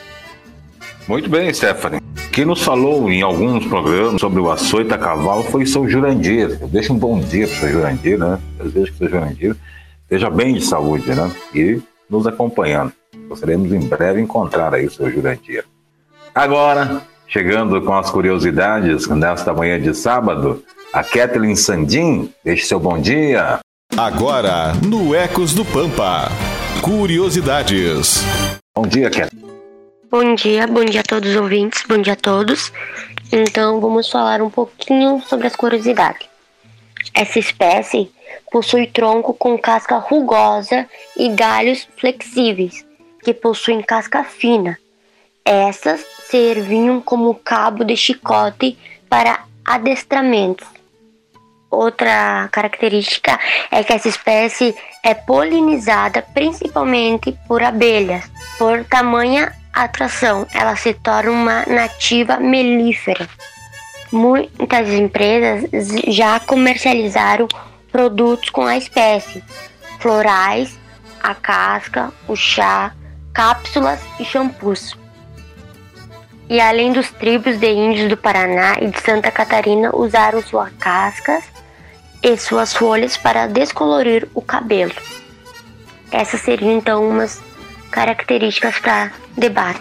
Muito 1.08 1.28
bem, 1.28 1.52
Stephanie. 1.52 2.00
Quem 2.32 2.44
nos 2.44 2.62
falou 2.62 3.10
em 3.10 3.20
alguns 3.20 3.66
programas 3.66 4.20
sobre 4.20 4.40
o 4.40 4.50
açoite 4.50 4.94
a 4.94 4.98
cavalo 4.98 5.42
foi 5.42 5.64
o 5.64 5.66
seu 5.66 5.86
Jurandir. 5.88 6.58
Deixa 6.68 6.92
um 6.92 6.98
bom 6.98 7.20
dia 7.20 7.46
para 7.46 7.56
o 7.56 7.60
seu 7.60 7.68
Jurandir, 7.68 8.18
né? 8.18 8.38
Desejo 8.56 8.86
que 8.86 8.92
o 8.92 8.96
seu 8.96 9.08
Jurandir 9.10 9.56
esteja 10.04 10.30
bem 10.30 10.54
de 10.54 10.64
saúde, 10.64 11.14
né? 11.14 11.30
E 11.54 11.80
nos 12.08 12.26
acompanhando. 12.26 12.92
Gostaríamos 13.28 13.72
em 13.72 13.80
breve 13.80 14.20
encontrar 14.20 14.74
aí 14.74 14.86
o 14.86 14.90
seu 14.90 15.10
Jurandir. 15.10 15.64
Agora, 16.34 17.02
chegando 17.26 17.82
com 17.82 17.94
as 17.94 18.10
curiosidades 18.10 19.06
nesta 19.08 19.52
manhã 19.52 19.78
de 19.78 19.94
sábado, 19.94 20.62
a 20.92 21.04
Kathleen 21.04 21.56
Sandim, 21.56 22.32
deixe 22.42 22.64
seu 22.64 22.80
bom 22.80 22.98
dia. 22.98 23.58
Agora, 23.94 24.72
no 24.86 25.14
Ecos 25.14 25.52
do 25.52 25.64
Pampa, 25.66 26.30
curiosidades. 26.80 28.24
Bom 28.74 28.86
dia, 28.86 29.10
Kathleen. 29.10 29.51
Bom 30.12 30.34
dia, 30.34 30.66
bom 30.66 30.84
dia 30.84 31.00
a 31.00 31.04
todos 31.04 31.30
os 31.30 31.36
ouvintes, 31.36 31.84
bom 31.88 31.96
dia 31.96 32.12
a 32.12 32.16
todos. 32.16 32.70
Então 33.32 33.80
vamos 33.80 34.10
falar 34.10 34.42
um 34.42 34.50
pouquinho 34.50 35.22
sobre 35.22 35.46
as 35.46 35.56
curiosidades. 35.56 36.28
Essa 37.14 37.38
espécie 37.38 38.12
possui 38.50 38.86
tronco 38.86 39.32
com 39.32 39.56
casca 39.56 39.96
rugosa 39.96 40.86
e 41.16 41.30
galhos 41.30 41.88
flexíveis, 41.96 42.84
que 43.24 43.32
possuem 43.32 43.80
casca 43.80 44.22
fina. 44.22 44.78
Essas 45.46 46.04
serviam 46.28 47.00
como 47.00 47.34
cabo 47.36 47.82
de 47.82 47.96
chicote 47.96 48.76
para 49.08 49.46
adestramentos. 49.64 50.68
Outra 51.70 52.50
característica 52.52 53.40
é 53.70 53.82
que 53.82 53.94
essa 53.94 54.10
espécie 54.10 54.76
é 55.02 55.14
polinizada 55.14 56.20
principalmente 56.20 57.34
por 57.48 57.62
abelhas, 57.62 58.30
por 58.58 58.84
tamanha 58.84 59.61
atração, 59.72 60.46
ela 60.52 60.76
se 60.76 60.92
torna 60.94 61.30
uma 61.30 61.64
nativa 61.66 62.38
melífera. 62.38 63.28
Muitas 64.12 64.88
empresas 64.90 65.70
já 66.08 66.38
comercializaram 66.40 67.48
produtos 67.90 68.50
com 68.50 68.66
a 68.66 68.76
espécie, 68.76 69.42
florais, 69.98 70.78
a 71.22 71.34
casca, 71.34 72.12
o 72.28 72.36
chá, 72.36 72.92
cápsulas 73.32 74.00
e 74.20 74.24
shampoos. 74.24 74.96
E 76.48 76.60
além 76.60 76.92
dos 76.92 77.10
tribos 77.10 77.58
de 77.58 77.72
índios 77.72 78.10
do 78.10 78.16
Paraná 78.16 78.76
e 78.80 78.88
de 78.88 79.00
Santa 79.00 79.30
Catarina 79.30 79.94
usaram 79.94 80.42
suas 80.42 80.70
cascas 80.74 81.44
e 82.22 82.36
suas 82.36 82.74
folhas 82.74 83.16
para 83.16 83.46
descolorir 83.46 84.28
o 84.34 84.42
cabelo. 84.42 84.92
Essas 86.10 86.42
seriam 86.42 86.72
então 86.72 87.08
umas 87.08 87.40
características 87.92 88.78
para 88.80 89.12
debate. 89.36 89.80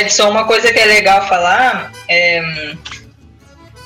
Edson, 0.00 0.30
uma 0.30 0.44
coisa 0.44 0.72
que 0.72 0.78
é 0.78 0.86
legal 0.86 1.28
falar 1.28 1.92
é 2.08 2.74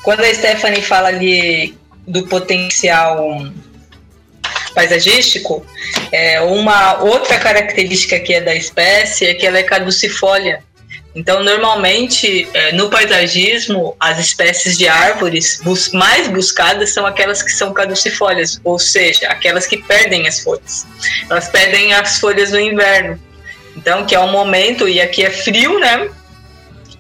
quando 0.02 0.20
a 0.20 0.32
Stephanie 0.32 0.82
fala 0.82 1.09
ali 1.09 1.76
do 2.06 2.28
potencial 2.28 3.42
paisagístico, 4.72 5.66
é, 6.12 6.40
uma 6.42 7.02
outra 7.02 7.38
característica 7.38 8.20
que 8.20 8.35
é 8.35 8.40
da 8.40 8.54
espécie 8.54 9.26
é 9.26 9.35
que 9.35 9.44
ela 9.44 9.59
é 9.59 9.64
caducifólia. 9.64 10.62
Então, 11.16 11.42
normalmente, 11.42 12.46
é, 12.52 12.72
no 12.72 12.90
paisagismo, 12.90 13.96
as 13.98 14.18
espécies 14.18 14.76
de 14.76 14.87
árvores 14.87 15.62
mais 15.94 16.29
buscadas 16.29 16.92
são 16.92 17.07
aquelas 17.07 17.42
que 17.42 17.50
são 17.50 17.72
caducifólias, 17.72 18.61
ou 18.62 18.79
seja, 18.79 19.26
aquelas 19.29 19.66
que 19.66 19.79
perdem 19.79 20.29
as 20.29 20.40
folhas. 20.40 20.87
Elas 21.31 21.48
perdem 21.48 21.94
as 21.94 22.20
folhas 22.20 22.52
no 22.52 22.61
inverno. 22.61 23.18
Então, 23.74 24.05
que 24.05 24.14
é 24.14 24.20
um 24.20 24.31
momento, 24.31 24.87
e 24.87 25.00
aqui 25.00 25.24
é 25.24 25.31
frio, 25.31 25.81
né? 25.81 26.11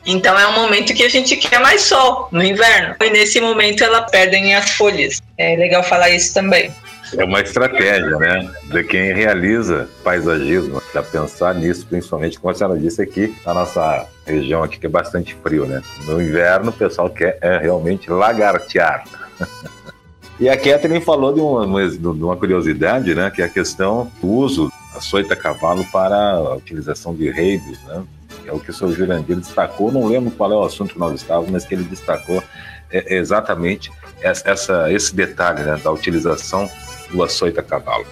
Então 0.06 0.38
é 0.38 0.46
um 0.46 0.52
momento 0.52 0.94
que 0.94 1.02
a 1.02 1.08
gente 1.10 1.36
quer 1.36 1.58
mais 1.58 1.82
sol 1.82 2.28
no 2.30 2.42
inverno. 2.42 2.94
E 3.00 3.10
nesse 3.10 3.40
momento 3.40 3.82
elas 3.82 4.08
perdem 4.08 4.54
as 4.54 4.70
folhas. 4.70 5.20
É 5.36 5.56
legal 5.56 5.82
falar 5.82 6.10
isso 6.10 6.32
também. 6.32 6.72
É 7.14 7.24
uma 7.24 7.40
estratégia, 7.40 8.16
né? 8.16 8.50
De 8.64 8.82
quem 8.84 9.12
realiza 9.12 9.88
paisagismo, 10.02 10.82
para 10.92 11.02
pensar 11.02 11.54
nisso, 11.54 11.86
principalmente, 11.86 12.38
como 12.38 12.50
a 12.50 12.54
senhora 12.54 12.78
disse 12.78 13.00
aqui, 13.02 13.36
na 13.44 13.54
nossa 13.54 14.06
região 14.26 14.62
aqui, 14.62 14.78
que 14.78 14.86
é 14.86 14.88
bastante 14.88 15.34
frio, 15.34 15.66
né? 15.66 15.82
No 16.04 16.20
inverno, 16.20 16.70
o 16.70 16.72
pessoal 16.72 17.08
quer 17.08 17.38
é, 17.40 17.58
realmente 17.58 18.10
lagartear. 18.10 19.04
e 20.40 20.48
a 20.48 20.56
Catherine 20.56 21.00
falou 21.00 21.32
de 21.32 21.40
uma, 21.40 21.88
de 21.88 22.24
uma 22.24 22.36
curiosidade, 22.36 23.14
né? 23.14 23.30
Que 23.30 23.42
é 23.42 23.44
a 23.44 23.48
questão 23.48 24.10
do 24.20 24.28
uso 24.28 24.72
açoita 24.96 25.36
cavalo 25.36 25.84
para 25.92 26.16
a 26.16 26.54
utilização 26.54 27.14
de 27.14 27.30
reinos, 27.30 27.78
né? 27.84 28.02
É 28.46 28.52
o 28.52 28.60
que 28.60 28.70
o 28.70 28.74
seu 28.74 28.92
Jurandir 28.92 29.36
destacou, 29.36 29.90
não 29.90 30.06
lembro 30.06 30.30
qual 30.30 30.52
é 30.52 30.56
o 30.56 30.62
assunto 30.62 30.94
que 30.94 30.98
nós 31.00 31.20
estávamos, 31.20 31.50
mas 31.50 31.64
que 31.64 31.74
ele 31.74 31.82
destacou 31.82 32.42
é 32.90 33.16
exatamente 33.16 33.90
essa, 34.20 34.90
esse 34.92 35.14
detalhe 35.14 35.62
né, 35.62 35.78
da 35.82 35.90
utilização 35.90 36.70
do 37.10 37.22
açoita 37.22 37.62
cavalo. 37.62 38.06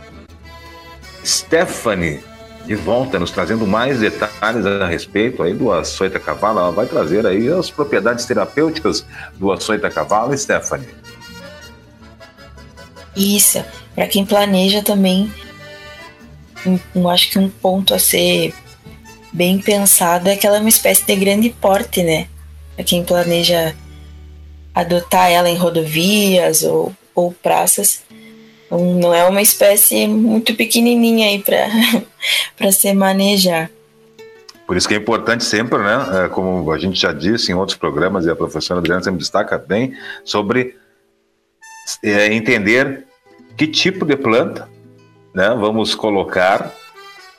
Stephanie, 1.25 2.21
de 2.67 2.75
volta, 2.75 3.19
nos 3.19 3.31
trazendo 3.31 3.67
mais 3.67 4.01
detalhes 4.01 4.67
a 4.67 4.87
respeito 4.87 5.43
aí 5.43 5.55
do 5.55 5.73
açoita 5.73 6.19
cavalo, 6.19 6.59
ela 6.59 6.71
vai 6.71 6.87
trazer 6.87 7.27
aí 7.27 7.49
as 7.49 7.71
propriedades 7.71 8.25
terapêuticas 8.25 9.07
do 9.37 9.51
açoita 9.53 9.91
cavalo, 9.91 10.37
Stephanie. 10.37 10.89
Isso, 13.17 13.65
para 13.95 14.07
quem 14.07 14.27
planeja 14.27 14.83
também, 14.83 15.33
acho 17.13 17.31
que 17.31 17.39
um 17.39 17.49
ponto 17.49 17.95
a 17.95 17.99
ser 17.99 18.53
bem 19.33 19.59
pensado 19.59 20.29
é 20.29 20.37
que 20.37 20.47
ela 20.47 20.57
é 20.57 20.61
uma 20.61 20.69
espécie 20.69 21.05
de 21.05 21.17
grande 21.17 21.51
porte, 21.51 22.03
né? 22.03 22.29
Para 22.75 22.85
quem 22.85 23.05
planeja 23.05 23.75
adotar 24.75 25.31
ela 25.31 25.49
em 25.49 25.57
rodovias 25.57 26.63
ou, 26.63 26.93
ou 27.15 27.33
praças, 27.33 28.03
não 28.79 29.15
é 29.15 29.25
uma 29.25 29.43
espécie 29.43 30.07
muito 30.07 30.55
pequenininha 30.55 31.29
aí 31.29 31.43
para 32.57 32.71
se 32.73 32.93
manejar. 32.93 33.71
Por 34.67 34.77
isso 34.77 34.89
que 34.89 34.95
é 34.95 34.97
importante 34.97 35.45
sempre, 35.45 35.79
né, 35.79 36.25
é, 36.25 36.29
como 36.29 36.71
a 36.73 36.79
gente 36.79 36.99
já 36.99 37.13
disse 37.13 37.53
em 37.53 37.55
outros 37.55 37.77
programas 37.77 38.25
e 38.25 38.31
a 38.31 38.37
professora 38.37 38.81
Adriana 38.81 39.03
sempre 39.03 39.19
destaca 39.19 39.59
bem, 39.59 39.95
sobre 40.25 40.77
é, 42.03 42.33
entender 42.33 43.05
que 43.57 43.67
tipo 43.67 44.07
de 44.07 44.17
planta 44.17 44.69
né, 45.35 45.51
vamos 45.51 45.95
colocar, 45.95 46.73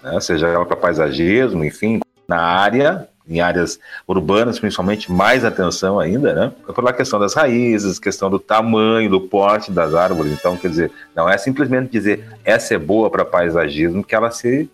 né, 0.04 0.20
seja 0.20 0.48
ela 0.48 0.66
para 0.66 0.76
paisagismo, 0.76 1.64
enfim, 1.64 2.02
na 2.28 2.40
área 2.40 3.10
em 3.28 3.40
áreas 3.40 3.80
urbanas, 4.08 4.60
principalmente, 4.60 5.12
mais 5.12 5.44
atenção 5.44 6.00
ainda, 6.00 6.34
né? 6.34 6.52
Pela 6.74 6.94
questão 6.94 7.20
das 7.20 7.34
raízes, 7.34 8.00
questão 8.00 8.30
do 8.30 8.40
tamanho, 8.40 9.10
do 9.10 9.22
porte 9.22 9.72
das 9.72 9.94
árvores. 9.94 10.32
Então, 10.32 10.56
quer 10.56 10.70
dizer, 10.70 10.92
não 11.16 11.30
é 11.30 11.38
simplesmente 11.38 11.92
dizer 11.92 12.28
essa 12.44 12.76
é 12.76 12.78
boa 12.78 13.10
para 13.10 13.26
paisagismo, 13.26 14.04
que 14.04 14.14
ela 14.14 14.32
se 14.32 14.70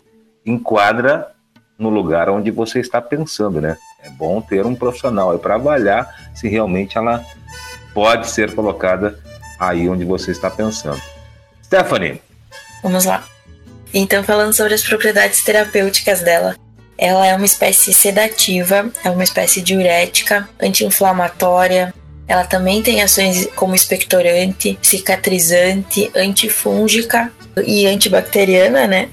enquadra 0.46 1.32
no 1.78 1.90
lugar 1.90 2.30
onde 2.30 2.52
você 2.52 2.80
está 2.80 3.02
pensando, 3.02 3.62
né? 3.62 3.78
É 4.04 4.10
bom 4.10 4.42
ter 4.42 4.66
um 4.66 4.76
profissional 4.76 5.38
para 5.40 5.56
avaliar 5.56 6.32
se 6.36 6.48
realmente 6.48 6.98
ela 6.98 7.24
pode 7.94 8.30
ser 8.30 8.54
colocada 8.54 9.20
aí 9.60 9.88
onde 9.88 10.04
você 10.04 10.32
está 10.32 10.50
pensando. 10.50 11.02
Stephanie. 11.64 12.22
Vamos 12.84 13.06
lá. 13.06 13.24
Então, 13.94 14.24
falando 14.24 14.54
sobre 14.54 14.74
as 14.74 14.84
propriedades 14.84 15.44
terapêuticas 15.44 16.22
dela, 16.22 16.56
ela 17.02 17.26
é 17.26 17.36
uma 17.36 17.48
espécie 17.48 17.92
sedativa, 17.92 18.92
é 19.04 19.10
uma 19.10 19.24
espécie 19.24 19.60
diurética, 19.60 20.48
anti-inflamatória. 20.62 21.92
Ela 22.28 22.44
também 22.46 22.84
tem 22.84 23.02
ações 23.02 23.50
como 23.56 23.74
expectorante, 23.74 24.78
cicatrizante, 24.84 26.12
antifúngica 26.16 27.34
e 27.66 27.88
antibacteriana, 27.88 28.86
né? 28.86 29.10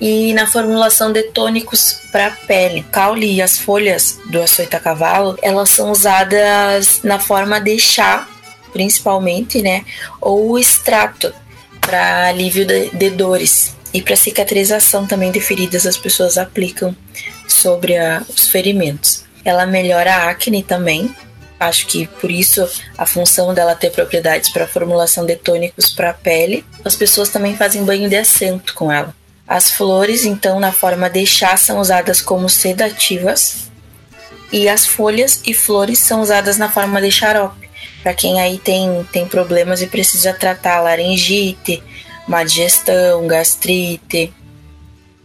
E 0.00 0.32
na 0.34 0.48
formulação 0.48 1.12
de 1.12 1.22
tônicos 1.30 2.00
para 2.10 2.32
pele. 2.48 2.84
Caule 2.90 3.32
e 3.32 3.40
as 3.40 3.56
folhas 3.56 4.18
do 4.26 4.42
açoita 4.42 4.80
cavalo, 4.80 5.38
elas 5.40 5.70
são 5.70 5.92
usadas 5.92 7.00
na 7.04 7.20
forma 7.20 7.60
de 7.60 7.78
chá, 7.78 8.26
principalmente, 8.72 9.62
né? 9.62 9.84
Ou 10.20 10.58
extrato 10.58 11.32
para 11.80 12.26
alívio 12.26 12.66
de, 12.66 12.90
de 12.90 13.10
dores. 13.10 13.77
E 13.92 14.02
para 14.02 14.16
cicatrização 14.16 15.06
também 15.06 15.30
de 15.30 15.40
feridas, 15.40 15.86
as 15.86 15.96
pessoas 15.96 16.36
aplicam 16.36 16.94
sobre 17.46 17.96
a, 17.96 18.22
os 18.28 18.48
ferimentos. 18.48 19.24
Ela 19.44 19.66
melhora 19.66 20.14
a 20.14 20.30
acne 20.30 20.62
também. 20.62 21.14
Acho 21.58 21.86
que 21.86 22.06
por 22.06 22.30
isso 22.30 22.68
a 22.96 23.04
função 23.06 23.52
dela 23.52 23.74
ter 23.74 23.90
propriedades 23.90 24.50
para 24.50 24.66
formulação 24.66 25.24
de 25.26 25.34
tônicos 25.36 25.90
para 25.90 26.10
a 26.10 26.14
pele. 26.14 26.64
As 26.84 26.94
pessoas 26.94 27.30
também 27.30 27.56
fazem 27.56 27.84
banho 27.84 28.08
de 28.08 28.16
assento 28.16 28.74
com 28.74 28.92
ela. 28.92 29.14
As 29.46 29.70
flores, 29.70 30.24
então, 30.24 30.60
na 30.60 30.72
forma 30.72 31.08
de 31.08 31.24
chá, 31.24 31.56
são 31.56 31.78
usadas 31.78 32.20
como 32.20 32.48
sedativas. 32.50 33.70
E 34.52 34.68
as 34.68 34.86
folhas 34.86 35.40
e 35.46 35.54
flores 35.54 35.98
são 35.98 36.20
usadas 36.20 36.58
na 36.58 36.70
forma 36.70 37.00
de 37.00 37.10
xarope. 37.10 37.68
Para 38.02 38.14
quem 38.14 38.40
aí 38.40 38.58
tem, 38.58 39.06
tem 39.10 39.26
problemas 39.26 39.82
e 39.82 39.86
precisa 39.86 40.32
tratar 40.32 40.80
laringite, 40.80 41.82
má 42.28 42.44
digestão, 42.44 43.26
gastrite 43.26 44.32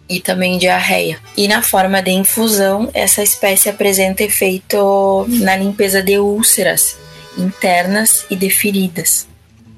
e 0.09 0.19
também 0.19 0.57
diarreia. 0.57 1.19
E 1.35 1.47
na 1.47 1.61
forma 1.61 2.01
de 2.01 2.11
infusão, 2.11 2.89
essa 2.93 3.21
espécie 3.21 3.69
apresenta 3.69 4.23
efeito 4.23 5.25
na 5.27 5.55
limpeza 5.55 6.01
de 6.01 6.17
úlceras 6.17 6.97
internas 7.37 8.25
e 8.29 8.35
de 8.35 8.49
feridas. 8.49 9.27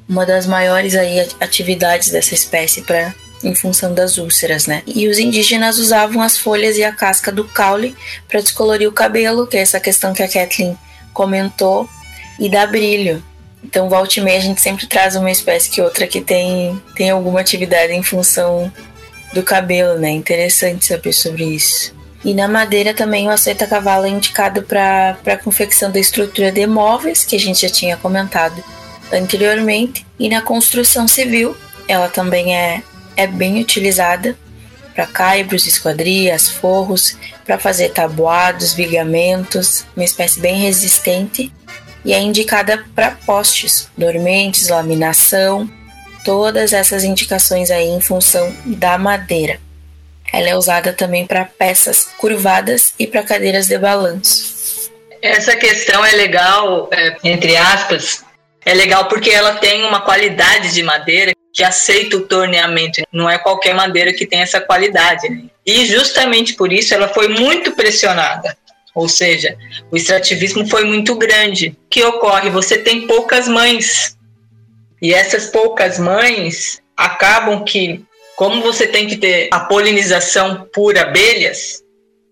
Uma 0.08 0.26
das 0.26 0.46
maiores 0.46 0.96
aí 0.96 1.28
atividades 1.40 2.10
dessa 2.10 2.34
espécie 2.34 2.82
para 2.82 3.14
em 3.44 3.54
função 3.54 3.94
das 3.94 4.18
úlceras, 4.18 4.66
né? 4.66 4.82
E 4.88 5.08
os 5.08 5.20
indígenas 5.20 5.78
usavam 5.78 6.22
as 6.22 6.38
folhas 6.38 6.78
e 6.78 6.84
a 6.84 6.92
casca 6.92 7.32
do 7.32 7.44
caule 7.44 7.96
para 8.28 8.42
descolorir 8.42 8.88
o 8.88 8.94
cabelo, 8.94 9.46
que 9.46 9.58
é 9.58 9.62
essa 9.62 9.80
questão 9.80 10.14
que 10.14 10.24
a 10.24 10.28
Kathleen 10.28 10.78
comentou, 11.14 11.88
e 12.40 12.50
dar 12.50 12.68
brilho. 12.68 13.24
Então, 13.65 13.89
volta 13.89 14.19
e 14.19 14.23
meia, 14.23 14.38
a 14.38 14.41
gente 14.41 14.62
sempre 14.62 14.86
traz 14.86 15.15
uma 15.15 15.32
espécie 15.32 15.71
que 15.71 15.82
outra 15.82 16.06
que 16.06 16.21
tem, 16.21 16.80
tem 16.95 17.10
alguma 17.10 17.39
atividade 17.41 17.91
em 17.93 18.04
função 18.04 18.71
do 19.34 19.41
cabelo, 19.41 19.97
né? 19.99 20.12
Interessante 20.12 20.86
saber 20.86 21.12
sobre 21.12 21.43
isso. 21.43 21.91
E 22.23 22.34
na 22.34 22.47
madeira 22.47 22.93
também 22.93 23.28
o 23.28 23.32
açoita 23.32 23.65
cavalo 23.65 24.06
é 24.06 24.10
indicado 24.10 24.62
para 24.62 25.17
a 25.25 25.38
confecção 25.38 25.91
da 25.91 25.99
estrutura 25.99 26.51
de 26.51 26.65
móveis, 26.67 27.25
que 27.25 27.36
a 27.36 27.39
gente 27.39 27.63
já 27.63 27.69
tinha 27.69 27.97
comentado 27.97 28.63
anteriormente. 29.12 30.06
E 30.19 30.30
na 30.30 30.41
construção 30.41 31.08
civil, 31.08 31.58
ela 31.88 32.08
também 32.08 32.56
é, 32.56 32.84
é 33.17 33.25
bem 33.25 33.60
utilizada 33.60 34.38
para 34.93 35.08
caibros, 35.08 35.65
esquadrias, 35.65 36.49
forros, 36.49 37.17
para 37.43 37.58
fazer 37.58 37.89
tabuados, 37.89 38.73
vigamentos, 38.73 39.86
uma 39.95 40.06
espécie 40.06 40.39
bem 40.39 40.62
resistente 40.62 41.51
e 42.06 42.13
é 42.13 42.20
indicada 42.20 42.86
para 42.94 43.12
postes, 43.26 43.89
dormentes, 43.98 44.70
laminação, 44.70 45.70
todas 46.24 46.72
essas 46.72 47.04
indicações 47.04 47.72
aí 47.72 47.88
em 47.88 48.00
função 48.00 48.56
da 48.65 48.98
madeira. 48.98 49.60
Ela 50.32 50.50
é 50.50 50.56
usada 50.56 50.94
também 50.94 51.26
para 51.26 51.46
peças 51.46 52.10
curvadas 52.18 52.94
e 53.00 53.08
para 53.08 53.24
cadeiras 53.24 53.68
de 53.68 53.78
balanço. 53.78 54.91
Essa 55.22 55.56
questão 55.56 56.06
é 56.06 56.12
legal, 56.12 56.89
é, 56.91 57.18
entre 57.24 57.58
aspas, 57.58 58.24
é 58.63 58.74
legal 58.74 59.08
porque 59.08 59.32
ela 59.32 59.56
tem 59.56 59.84
uma 59.84 60.02
qualidade 60.02 60.74
de 60.74 60.84
madeira 60.84 61.32
que 61.54 61.63
aceita 61.63 62.18
o 62.18 62.22
torneamento. 62.22 63.02
Não 63.12 63.30
é 63.30 63.38
qualquer 63.38 63.74
madeira 63.74 64.12
que 64.13 64.26
tem 64.28 64.41
essa 64.41 64.60
qualidade. 64.60 65.30
Né? 65.30 65.44
E 65.65 65.86
justamente 65.86 66.54
por 66.54 66.72
isso 66.72 66.94
ela 66.94 67.08
foi 67.08 67.28
muito 67.28 67.72
pressionada. 67.72 68.56
Ou 68.96 69.10
seja, 69.10 69.58
o 69.92 69.98
extrativismo 69.98 70.66
foi 70.68 70.86
muito 70.86 71.16
grande. 71.16 71.78
O 71.86 71.90
que 71.90 72.04
ocorre? 72.04 72.50
Você 72.50 72.78
tem 72.78 73.06
poucas 73.06 73.48
mães. 73.48 74.18
E 75.02 75.14
essas 75.14 75.48
poucas 75.48 76.00
mães 76.00 76.82
acabam 76.96 77.64
que, 77.66 78.04
como 78.38 78.62
você 78.62 78.88
tem 78.88 79.06
que 79.06 79.18
ter 79.18 79.50
a 79.52 79.60
polinização 79.60 80.68
por 80.74 80.98
abelhas, 80.98 81.84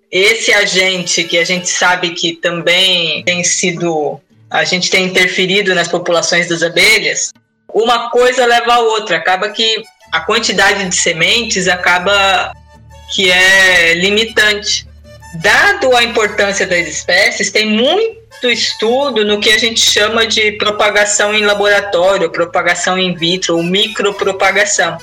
esse 0.09 0.53
agente 0.53 1.25
que 1.25 1.37
a 1.37 1.43
gente 1.43 1.67
sabe 1.67 2.11
que 2.11 2.37
também 2.37 3.23
tem 3.23 3.43
sido, 3.43 4.21
a 4.49 4.63
gente 4.63 4.89
tem 4.89 5.05
interferido 5.05 5.75
nas 5.75 5.89
populações 5.89 6.47
das 6.47 6.63
abelhas, 6.63 7.33
uma 7.73 8.09
coisa 8.09 8.45
leva 8.45 8.75
a 8.75 8.79
outra. 8.79 9.17
Acaba 9.17 9.49
que 9.49 9.83
a 10.11 10.21
quantidade 10.21 10.87
de 10.87 10.95
sementes 10.95 11.67
acaba 11.67 12.53
que 13.13 13.31
é 13.31 13.95
limitante. 13.95 14.87
Dado 15.33 15.95
a 15.95 16.03
importância 16.03 16.67
das 16.67 16.87
espécies, 16.87 17.51
tem 17.51 17.65
muito 17.65 18.49
estudo 18.49 19.25
no 19.25 19.39
que 19.39 19.49
a 19.49 19.57
gente 19.57 19.79
chama 19.79 20.27
de 20.27 20.51
propagação 20.53 21.33
em 21.33 21.43
laboratório, 21.43 22.29
propagação 22.29 22.99
in 22.99 23.15
vitro, 23.15 23.57
ou 23.57 23.63
micropropagação, 23.63 24.97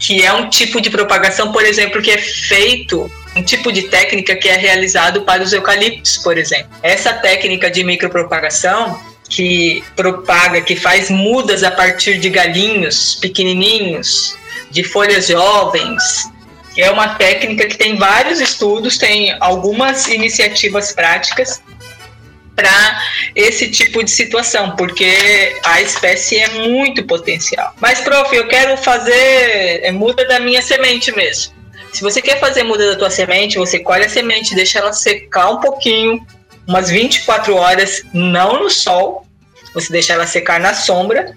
que 0.00 0.24
é 0.24 0.32
um 0.32 0.50
tipo 0.50 0.80
de 0.80 0.90
propagação, 0.90 1.52
por 1.52 1.64
exemplo, 1.64 2.02
que 2.02 2.10
é 2.10 2.18
feito 2.18 3.10
um 3.36 3.42
tipo 3.42 3.70
de 3.70 3.82
técnica 3.82 4.34
que 4.34 4.48
é 4.48 4.56
realizado 4.56 5.22
para 5.22 5.42
os 5.42 5.52
eucaliptos, 5.52 6.16
por 6.16 6.36
exemplo. 6.36 6.70
Essa 6.82 7.12
técnica 7.12 7.70
de 7.70 7.84
micropropagação 7.84 8.98
que 9.28 9.84
propaga, 9.94 10.60
que 10.62 10.74
faz 10.74 11.10
mudas 11.10 11.62
a 11.62 11.70
partir 11.70 12.18
de 12.18 12.30
galinhos 12.30 13.16
pequenininhos, 13.16 14.36
de 14.70 14.82
folhas 14.82 15.28
jovens, 15.28 16.02
é 16.82 16.90
uma 16.90 17.14
técnica 17.14 17.66
que 17.66 17.76
tem 17.76 17.96
vários 17.96 18.40
estudos, 18.40 18.98
tem 18.98 19.36
algumas 19.40 20.08
iniciativas 20.08 20.92
práticas 20.92 21.62
para 22.56 23.02
esse 23.34 23.70
tipo 23.70 24.02
de 24.02 24.10
situação, 24.10 24.74
porque 24.76 25.56
a 25.62 25.82
espécie 25.82 26.38
é 26.38 26.48
muito 26.66 27.04
potencial. 27.04 27.74
Mas, 27.78 28.00
prof, 28.00 28.34
eu 28.34 28.48
quero 28.48 28.76
fazer 28.78 29.80
é, 29.82 29.92
muda 29.92 30.26
da 30.26 30.40
minha 30.40 30.62
semente 30.62 31.14
mesmo. 31.14 31.54
Se 31.92 32.02
você 32.02 32.20
quer 32.20 32.40
fazer 32.40 32.62
muda 32.62 32.90
da 32.90 32.96
tua 32.98 33.10
semente, 33.10 33.58
você 33.58 33.78
colhe 33.78 34.04
a 34.04 34.08
semente, 34.08 34.54
deixa 34.54 34.78
ela 34.78 34.92
secar 34.92 35.50
um 35.50 35.60
pouquinho, 35.60 36.26
umas 36.66 36.90
24 36.90 37.54
horas, 37.54 38.02
não 38.12 38.64
no 38.64 38.70
sol, 38.70 39.26
você 39.72 39.92
deixa 39.92 40.14
ela 40.14 40.26
secar 40.26 40.58
na 40.58 40.74
sombra, 40.74 41.36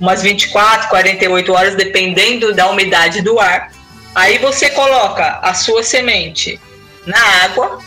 umas 0.00 0.22
24, 0.22 0.88
48 0.88 1.52
horas, 1.52 1.74
dependendo 1.74 2.52
da 2.52 2.68
umidade 2.70 3.20
do 3.20 3.38
ar. 3.38 3.70
Aí 4.14 4.38
você 4.38 4.70
coloca 4.70 5.40
a 5.42 5.52
sua 5.54 5.82
semente 5.82 6.60
na 7.04 7.18
água, 7.44 7.78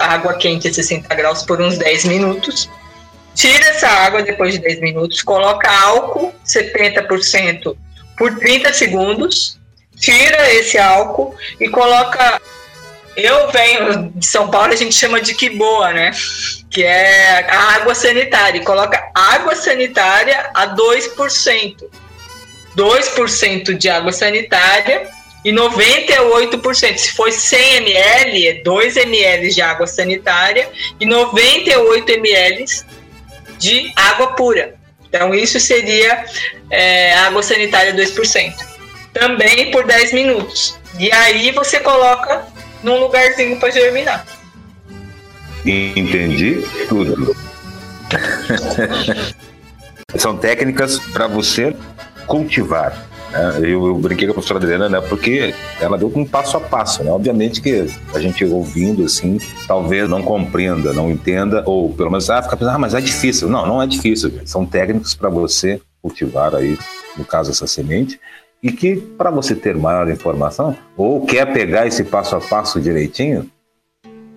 água 0.00 0.34
quente 0.34 0.68
a 0.68 0.74
60 0.74 1.14
graus 1.14 1.42
por 1.44 1.60
uns 1.60 1.78
10 1.78 2.04
minutos. 2.04 2.68
Tira 3.34 3.68
essa 3.68 3.86
água 3.86 4.22
depois 4.22 4.54
de 4.54 4.58
10 4.58 4.80
minutos, 4.80 5.22
coloca 5.22 5.70
álcool 5.70 6.34
70% 6.44 7.76
por 8.16 8.36
30 8.36 8.72
segundos, 8.72 9.58
tira 9.96 10.52
esse 10.54 10.76
álcool 10.76 11.36
e 11.60 11.68
coloca. 11.68 12.40
Eu 13.16 13.50
venho 13.50 14.12
de 14.14 14.26
São 14.26 14.48
Paulo, 14.48 14.72
a 14.72 14.76
gente 14.76 14.94
chama 14.94 15.20
de 15.20 15.34
que 15.34 15.50
boa, 15.50 15.92
né? 15.92 16.12
Que 16.70 16.84
é 16.84 17.50
a 17.50 17.74
água 17.74 17.92
sanitária. 17.92 18.60
E 18.60 18.64
coloca 18.64 19.10
água 19.12 19.56
sanitária 19.56 20.50
a 20.54 20.68
2%. 20.68 21.84
2% 22.76 23.76
de 23.76 23.88
água 23.88 24.12
sanitária 24.12 25.10
e 25.48 25.52
98%. 25.52 26.98
Se 26.98 27.12
for 27.12 27.32
100 27.32 27.76
ml, 27.76 28.48
é 28.48 28.54
2 28.62 28.96
ml 28.98 29.48
de 29.48 29.62
água 29.62 29.86
sanitária 29.86 30.68
e 31.00 31.06
98 31.06 32.12
ml 32.12 32.66
de 33.58 33.90
água 33.96 34.34
pura. 34.34 34.74
Então, 35.08 35.34
isso 35.34 35.58
seria 35.58 36.26
é, 36.70 37.14
água 37.14 37.42
sanitária 37.42 37.94
2%. 37.94 38.54
Também 39.14 39.70
por 39.70 39.86
10 39.86 40.12
minutos. 40.12 40.78
E 40.98 41.10
aí 41.10 41.50
você 41.52 41.80
coloca 41.80 42.46
num 42.82 42.98
lugarzinho 42.98 43.58
para 43.58 43.70
germinar. 43.70 44.26
Entendi 45.64 46.62
tudo. 46.90 47.34
São 50.16 50.36
técnicas 50.36 50.98
para 50.98 51.26
você 51.26 51.74
cultivar 52.26 53.08
é, 53.32 53.58
eu, 53.58 53.86
eu, 53.86 53.94
brinquei 53.96 54.26
com 54.26 54.32
a 54.32 54.34
professora 54.34 54.58
Adriana, 54.58 54.88
né? 54.88 55.00
Porque 55.00 55.54
ela 55.80 55.98
deu 55.98 56.10
um 56.14 56.24
passo 56.24 56.56
a 56.56 56.60
passo, 56.60 57.04
né? 57.04 57.10
Obviamente 57.10 57.60
que 57.60 57.86
a 58.14 58.18
gente 58.18 58.44
ouvindo 58.44 59.04
assim, 59.04 59.38
talvez 59.66 60.08
não 60.08 60.22
compreenda, 60.22 60.92
não 60.92 61.10
entenda, 61.10 61.62
ou 61.66 61.92
pelo 61.92 62.10
menos 62.10 62.30
ah, 62.30 62.42
fica 62.42 62.56
pensando, 62.56 62.74
ah, 62.74 62.78
mas 62.78 62.94
é 62.94 63.00
difícil. 63.00 63.48
Não, 63.48 63.66
não 63.66 63.82
é 63.82 63.86
difícil. 63.86 64.32
São 64.46 64.64
técnicas 64.64 65.14
para 65.14 65.28
você 65.28 65.80
cultivar 66.00 66.54
aí, 66.54 66.78
no 67.16 67.24
caso, 67.24 67.50
essa 67.50 67.66
semente, 67.66 68.18
e 68.62 68.72
que 68.72 68.96
para 68.96 69.30
você 69.30 69.54
ter 69.54 69.76
maior 69.76 70.08
informação, 70.10 70.76
ou 70.96 71.24
quer 71.26 71.52
pegar 71.52 71.86
esse 71.86 72.04
passo 72.04 72.36
a 72.36 72.40
passo 72.40 72.80
direitinho, 72.80 73.48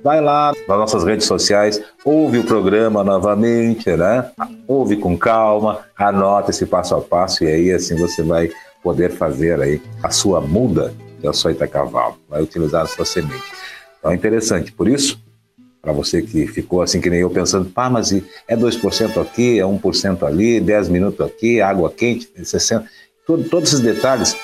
vai 0.03 0.19
lá 0.19 0.51
nas 0.67 0.77
nossas 0.77 1.03
redes 1.03 1.25
sociais, 1.25 1.81
ouve 2.03 2.39
o 2.39 2.43
programa 2.43 3.03
novamente, 3.03 3.89
né? 3.95 4.29
Ouve 4.67 4.97
com 4.97 5.17
calma, 5.17 5.79
anota 5.97 6.51
esse 6.51 6.65
passo 6.65 6.95
a 6.95 7.01
passo 7.01 7.43
e 7.43 7.47
aí 7.47 7.71
assim 7.71 7.95
você 7.95 8.21
vai 8.21 8.51
poder 8.81 9.11
fazer 9.11 9.61
aí 9.61 9.81
a 10.01 10.09
sua 10.09 10.41
muda 10.41 10.93
de 11.19 11.27
açoita 11.27 11.67
cavalo, 11.67 12.17
vai 12.27 12.41
utilizar 12.41 12.83
a 12.83 12.87
sua 12.87 13.05
semente. 13.05 13.43
Então 13.99 14.11
é 14.11 14.15
interessante, 14.15 14.71
por 14.71 14.87
isso, 14.87 15.21
para 15.81 15.93
você 15.93 16.21
que 16.21 16.47
ficou 16.47 16.81
assim 16.81 16.99
que 16.99 17.09
nem 17.09 17.19
eu 17.19 17.29
pensando, 17.29 17.69
pá, 17.69 17.89
mas 17.89 18.11
é 18.11 18.55
2% 18.55 19.21
aqui, 19.21 19.59
é 19.59 19.63
1% 19.63 20.23
ali, 20.23 20.59
10 20.59 20.89
minutos 20.89 21.25
aqui, 21.25 21.61
água 21.61 21.91
quente, 21.91 22.29
60, 22.43 22.85
tudo, 23.25 23.49
todos 23.49 23.69
esses 23.69 23.79
detalhes, 23.79 24.35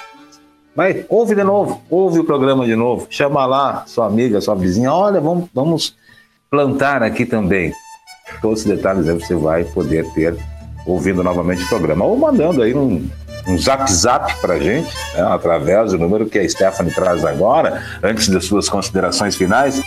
vai, 0.75 1.05
ouve 1.09 1.35
de 1.35 1.43
novo, 1.43 1.81
ouve 1.89 2.19
o 2.19 2.23
programa 2.23 2.65
de 2.65 2.75
novo, 2.75 3.07
chama 3.09 3.45
lá 3.45 3.85
sua 3.87 4.05
amiga, 4.05 4.39
sua 4.39 4.55
vizinha, 4.55 4.93
olha, 4.93 5.19
vamos, 5.19 5.49
vamos 5.53 5.95
plantar 6.49 7.03
aqui 7.03 7.25
também. 7.25 7.73
Todos 8.41 8.59
esses 8.59 8.75
detalhes 8.75 9.07
aí 9.07 9.15
você 9.15 9.35
vai 9.35 9.63
poder 9.63 10.05
ter 10.13 10.35
ouvindo 10.85 11.23
novamente 11.23 11.63
o 11.63 11.67
programa, 11.67 12.05
ou 12.05 12.17
mandando 12.17 12.61
aí 12.61 12.73
um, 12.73 13.07
um 13.47 13.57
zap 13.57 13.91
zap 13.91 14.35
para 14.41 14.59
gente, 14.59 14.93
né, 15.13 15.21
através 15.21 15.91
do 15.91 15.97
número 15.97 16.25
que 16.25 16.37
a 16.37 16.47
Stephanie 16.47 16.93
traz 16.93 17.23
agora, 17.23 17.81
antes 18.03 18.27
das 18.27 18.45
suas 18.45 18.67
considerações 18.67 19.35
finais, 19.35 19.81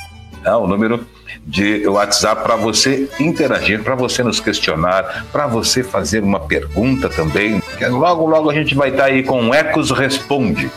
é 0.44 0.55
o 0.55 0.66
número 0.66 1.07
de 1.46 1.87
WhatsApp 1.87 2.42
para 2.42 2.57
você 2.57 3.09
interagir, 3.18 3.83
para 3.83 3.94
você 3.94 4.23
nos 4.23 4.40
questionar, 4.40 5.27
para 5.31 5.46
você 5.46 5.83
fazer 5.83 6.23
uma 6.23 6.40
pergunta 6.40 7.09
também. 7.09 7.62
Logo, 7.90 8.27
logo 8.27 8.51
a 8.51 8.55
gente 8.55 8.75
vai 8.75 8.90
estar 8.90 9.05
tá 9.05 9.09
aí 9.09 9.23
com 9.23 9.49
o 9.49 9.55
Ecos 9.55 9.90
Responde, 9.90 10.70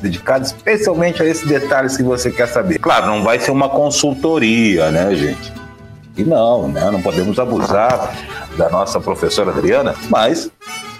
dedicado 0.00 0.44
especialmente 0.44 1.22
a 1.22 1.26
esses 1.26 1.46
detalhes 1.46 1.96
que 1.96 2.02
você 2.02 2.30
quer 2.30 2.46
saber. 2.46 2.78
Claro, 2.78 3.06
não 3.06 3.22
vai 3.22 3.40
ser 3.40 3.50
uma 3.50 3.68
consultoria, 3.68 4.90
né, 4.90 5.14
gente? 5.14 5.52
E 6.16 6.24
não, 6.24 6.68
né? 6.68 6.90
Não 6.90 7.00
podemos 7.00 7.38
abusar 7.38 8.12
da 8.56 8.68
nossa 8.68 9.00
professora 9.00 9.50
Adriana, 9.50 9.94
mas 10.08 10.50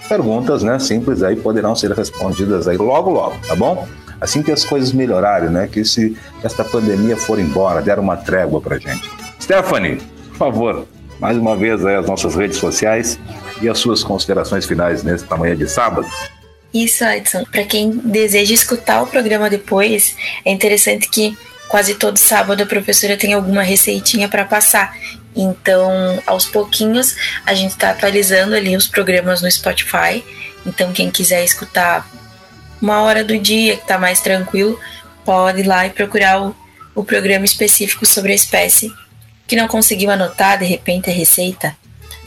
perguntas, 0.09 0.63
né, 0.63 0.79
simples 0.79 1.21
aí 1.21 1.35
poderão 1.35 1.75
ser 1.75 1.91
respondidas 1.91 2.67
aí 2.67 2.75
logo 2.75 3.11
logo, 3.11 3.37
tá 3.47 3.55
bom? 3.55 3.87
Assim 4.19 4.41
que 4.41 4.51
as 4.51 4.65
coisas 4.65 4.91
melhorarem, 4.91 5.49
né, 5.49 5.69
que 5.71 5.85
se 5.85 6.17
esta 6.43 6.63
pandemia 6.63 7.15
for 7.15 7.39
embora, 7.39 7.81
der 7.81 7.99
uma 7.99 8.17
trégua 8.17 8.59
pra 8.59 8.77
gente. 8.79 9.09
Stephanie, 9.39 9.99
por 10.29 10.37
favor, 10.37 10.87
mais 11.19 11.37
uma 11.37 11.55
vez 11.55 11.85
aí 11.85 11.95
as 11.95 12.07
nossas 12.07 12.35
redes 12.35 12.57
sociais 12.57 13.19
e 13.61 13.69
as 13.69 13.77
suas 13.77 14.03
considerações 14.03 14.65
finais 14.65 15.03
nesta 15.03 15.37
manhã 15.37 15.55
de 15.55 15.69
sábado. 15.69 16.07
Isso, 16.73 17.03
Edson. 17.03 17.43
Para 17.51 17.63
quem 17.63 17.91
deseja 17.91 18.53
escutar 18.53 19.01
o 19.01 19.07
programa 19.07 19.49
depois, 19.49 20.15
é 20.45 20.51
interessante 20.51 21.09
que 21.09 21.37
quase 21.67 21.95
todo 21.95 22.17
sábado 22.17 22.63
a 22.63 22.65
professora 22.65 23.15
tem 23.15 23.33
alguma 23.33 23.61
receitinha 23.61 24.27
para 24.27 24.43
passar. 24.43 24.93
Então, 25.41 26.21
aos 26.27 26.45
pouquinhos, 26.45 27.15
a 27.45 27.53
gente 27.53 27.71
está 27.71 27.91
atualizando 27.91 28.55
ali 28.55 28.75
os 28.75 28.87
programas 28.87 29.41
no 29.41 29.49
Spotify. 29.49 30.21
Então, 30.65 30.91
quem 30.91 31.09
quiser 31.09 31.45
escutar 31.45 32.05
uma 32.81 33.01
hora 33.03 33.23
do 33.23 33.37
dia, 33.39 33.77
que 33.77 33.83
está 33.83 33.97
mais 33.97 34.19
tranquilo, 34.19 34.77
pode 35.23 35.61
ir 35.61 35.67
lá 35.67 35.85
e 35.85 35.91
procurar 35.91 36.41
o, 36.41 36.55
o 36.93 37.05
programa 37.05 37.45
específico 37.45 38.05
sobre 38.05 38.33
a 38.33 38.35
espécie 38.35 38.93
que 39.47 39.55
não 39.55 39.67
conseguiu 39.69 40.11
anotar, 40.11 40.59
de 40.59 40.65
repente, 40.65 41.09
a 41.09 41.13
receita. 41.13 41.75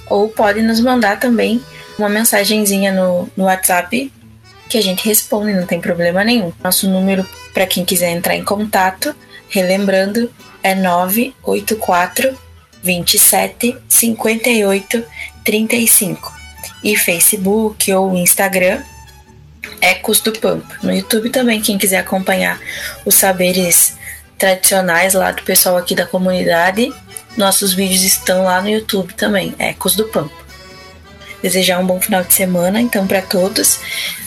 Ou 0.08 0.30
pode 0.30 0.62
nos 0.62 0.80
mandar 0.80 1.20
também 1.20 1.62
uma 1.98 2.08
mensagenzinha 2.08 2.92
no, 2.92 3.28
no 3.36 3.44
WhatsApp 3.44 4.10
que 4.70 4.78
a 4.78 4.82
gente 4.82 5.06
responde, 5.06 5.52
não 5.52 5.66
tem 5.66 5.82
problema 5.82 6.24
nenhum. 6.24 6.50
Nosso 6.64 6.88
número 6.88 7.28
para 7.52 7.66
quem 7.66 7.84
quiser 7.84 8.10
entrar 8.10 8.34
em 8.34 8.42
contato, 8.42 9.14
relembrando, 9.50 10.32
é 10.62 10.74
984 10.74 12.36
27 12.82 13.76
58 13.88 15.04
35 15.44 16.32
e 16.82 16.96
Facebook 16.96 17.92
ou 17.92 18.16
Instagram 18.16 18.82
Ecos 19.80 20.20
do 20.20 20.32
Pampa. 20.32 20.76
No 20.82 20.92
YouTube 20.92 21.30
também, 21.30 21.60
quem 21.60 21.78
quiser 21.78 21.98
acompanhar 21.98 22.60
os 23.04 23.14
saberes 23.14 23.96
tradicionais 24.38 25.14
lá 25.14 25.32
do 25.32 25.42
pessoal 25.42 25.76
aqui 25.76 25.94
da 25.94 26.06
comunidade, 26.06 26.92
nossos 27.36 27.72
vídeos 27.72 28.02
estão 28.02 28.44
lá 28.44 28.60
no 28.60 28.68
YouTube 28.68 29.14
também, 29.14 29.54
Ecos 29.58 29.96
do 29.96 30.04
Pampa. 30.04 30.42
Desejar 31.42 31.78
um 31.80 31.86
bom 31.86 32.00
final 32.00 32.22
de 32.22 32.32
semana, 32.32 32.80
então, 32.80 33.06
para 33.06 33.20
todos. 33.20 33.80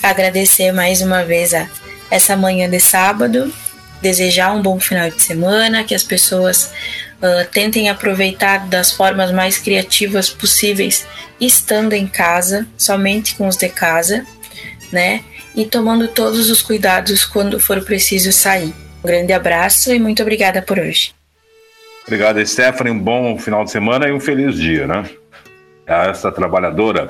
Agradecer 0.04 0.74
mais 0.74 1.02
uma 1.02 1.24
vez 1.24 1.54
a 1.54 1.70
essa 2.12 2.36
manhã 2.36 2.70
de 2.70 2.80
sábado. 2.80 3.54
Desejar 4.06 4.54
um 4.54 4.62
bom 4.62 4.80
final 4.80 5.10
de 5.10 5.20
semana, 5.20 5.84
que 5.84 5.96
as 5.96 6.04
pessoas 6.04 6.72
uh, 7.18 7.50
tentem 7.52 7.90
aproveitar 7.90 8.68
das 8.68 8.92
formas 8.92 9.32
mais 9.32 9.58
criativas 9.58 10.30
possíveis, 10.30 11.08
estando 11.42 11.94
em 11.94 12.06
casa, 12.06 12.68
somente 12.78 13.34
com 13.34 13.48
os 13.48 13.58
de 13.58 13.68
casa, 13.68 14.24
né? 14.92 15.24
E 15.56 15.66
tomando 15.66 16.08
todos 16.08 16.52
os 16.52 16.62
cuidados 16.62 17.26
quando 17.26 17.60
for 17.60 17.84
preciso 17.84 18.32
sair. 18.32 18.72
Um 19.04 19.08
grande 19.08 19.34
abraço 19.34 19.92
e 19.92 19.98
muito 19.98 20.22
obrigada 20.22 20.62
por 20.62 20.78
hoje. 20.78 21.12
Obrigado, 22.04 22.46
Stephanie. 22.46 22.94
Um 22.94 23.00
bom 23.00 23.40
final 23.40 23.64
de 23.64 23.72
semana 23.72 24.08
e 24.08 24.12
um 24.12 24.20
feliz 24.20 24.56
dia, 24.56 24.86
né? 24.86 25.10
A 25.88 26.10
essa 26.10 26.32
trabalhadora. 26.32 27.08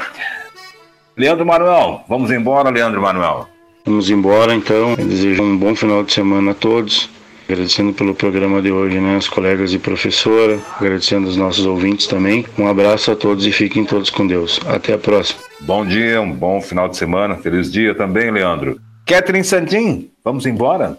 Leandro 1.18 1.46
Manuel, 1.46 2.06
vamos 2.08 2.32
embora, 2.32 2.70
Leandro 2.70 3.02
Manuel. 3.02 3.50
Vamos 3.86 4.10
embora, 4.10 4.54
então. 4.56 4.96
Eu 4.98 5.06
desejo 5.06 5.44
um 5.44 5.56
bom 5.56 5.76
final 5.76 6.04
de 6.04 6.12
semana 6.12 6.52
a 6.52 6.56
todos. 6.56 7.10
Agradecendo 7.48 7.94
pelo 7.94 8.16
programa 8.16 8.60
de 8.60 8.72
hoje, 8.72 9.00
né, 9.00 9.18
os 9.18 9.30
colegas 9.30 9.72
e 9.72 9.78
professora, 9.78 10.60
agradecendo 10.80 11.28
os 11.28 11.38
nossos 11.38 11.64
ouvintes 11.64 12.08
também. 12.08 12.44
Um 12.58 12.68
abraço 12.68 13.12
a 13.12 13.16
todos 13.16 13.46
e 13.46 13.52
fiquem 13.52 13.86
todos 13.86 14.10
com 14.10 14.26
Deus. 14.26 14.60
Até 14.66 14.94
a 14.94 14.98
próxima. 14.98 15.42
Bom 15.62 15.86
dia, 15.86 16.20
um 16.20 16.32
bom 16.32 16.60
final 16.60 16.90
de 16.90 16.98
semana, 16.98 17.38
feliz 17.38 17.72
dia 17.72 17.94
também, 17.94 18.32
Leandro. 18.32 18.80
Catherine 19.06 19.44
Santin, 19.44 20.10
vamos 20.24 20.48
embora? 20.48 20.98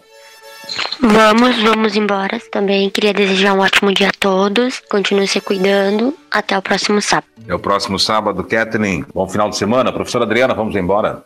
Vamos, 1.01 1.61
vamos 1.61 1.97
embora. 1.97 2.39
Também 2.49 2.89
queria 2.89 3.13
desejar 3.13 3.53
um 3.53 3.59
ótimo 3.59 3.93
dia 3.93 4.07
a 4.07 4.17
todos. 4.17 4.81
Continue 4.89 5.27
se 5.27 5.41
cuidando. 5.41 6.13
Até 6.31 6.57
o 6.57 6.61
próximo 6.61 7.01
sábado. 7.01 7.27
É 7.45 7.53
o 7.53 7.59
próximo 7.59 7.99
sábado, 7.99 8.41
Kathleen. 8.45 9.05
Bom 9.13 9.27
final 9.27 9.49
de 9.49 9.57
semana. 9.57 9.91
Professora 9.91 10.23
Adriana, 10.23 10.53
vamos 10.53 10.75
embora. 10.77 11.23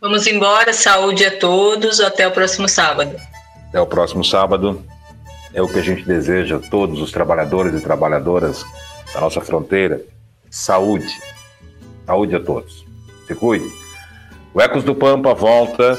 Vamos 0.00 0.26
embora. 0.26 0.72
Saúde 0.72 1.26
a 1.26 1.38
todos. 1.38 2.00
Até 2.00 2.26
o 2.26 2.30
próximo 2.30 2.68
sábado. 2.68 3.16
Até 3.68 3.80
o 3.80 3.86
próximo 3.86 4.24
sábado. 4.24 4.82
É 5.52 5.60
o 5.60 5.68
que 5.68 5.78
a 5.78 5.82
gente 5.82 6.04
deseja 6.04 6.56
a 6.56 6.58
todos 6.58 7.00
os 7.00 7.12
trabalhadores 7.12 7.74
e 7.74 7.82
trabalhadoras 7.82 8.64
da 9.12 9.20
nossa 9.20 9.40
fronteira. 9.40 10.00
Saúde. 10.48 11.12
Saúde 12.06 12.36
a 12.36 12.40
todos. 12.40 12.84
Se 13.26 13.34
cuide. 13.34 13.70
O 14.54 14.60
Ecos 14.60 14.82
do 14.82 14.94
Pampa 14.94 15.34
volta 15.34 15.98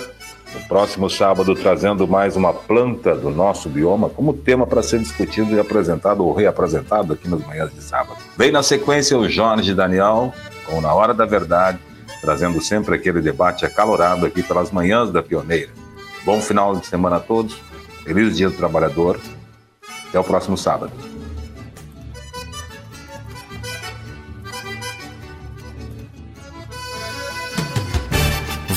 no 0.54 0.68
próximo 0.68 1.10
sábado, 1.10 1.56
trazendo 1.56 2.08
mais 2.08 2.36
uma 2.36 2.54
planta 2.54 3.16
do 3.16 3.30
nosso 3.30 3.70
bioma 3.70 4.10
como 4.10 4.34
tema 4.34 4.66
para 4.68 4.84
ser 4.84 5.00
discutido 5.00 5.56
e 5.56 5.60
apresentado 5.60 6.26
ou 6.26 6.34
reapresentado 6.34 7.14
aqui 7.14 7.30
nas 7.30 7.46
manhãs 7.46 7.74
de 7.74 7.82
sábado. 7.82 8.18
Vem 8.36 8.52
na 8.52 8.64
sequência 8.64 9.18
o 9.18 9.30
Jorge 9.30 9.74
Daniel, 9.74 10.34
com 10.66 10.82
Na 10.82 10.94
Hora 10.94 11.14
da 11.14 11.26
Verdade, 11.26 11.80
trazendo 12.22 12.62
sempre 12.62 12.96
aquele 12.96 13.20
debate 13.20 13.66
acalorado 13.66 14.26
aqui 14.26 14.44
pelas 14.44 14.72
manhãs 14.72 15.12
da 15.12 15.24
Pioneira. 15.24 15.72
Bom 16.24 16.40
final 16.40 16.76
de 16.76 16.86
semana 16.86 17.16
a 17.16 17.20
todos, 17.20 17.60
feliz 18.04 18.38
Dia 18.38 18.50
do 18.50 18.56
Trabalhador, 18.56 19.20
até 20.08 20.20
o 20.20 20.24
próximo 20.24 20.56
sábado. 20.56 20.94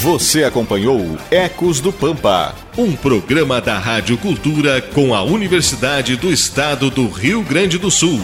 Você 0.04 0.44
acompanhou 0.44 1.00
Ecos 1.30 1.80
do 1.80 1.90
Pampa, 1.90 2.54
um 2.76 2.94
programa 2.94 3.59
da 3.59 3.78
Rádio 3.78 4.18
Cultura 4.18 4.83
com 4.83 5.14
a 5.14 5.22
Universidade 5.22 6.14
do 6.16 6.30
Estado 6.30 6.90
do 6.90 7.09
Rio 7.09 7.42
Grande 7.42 7.78
do 7.78 7.90
Sul. 7.90 8.20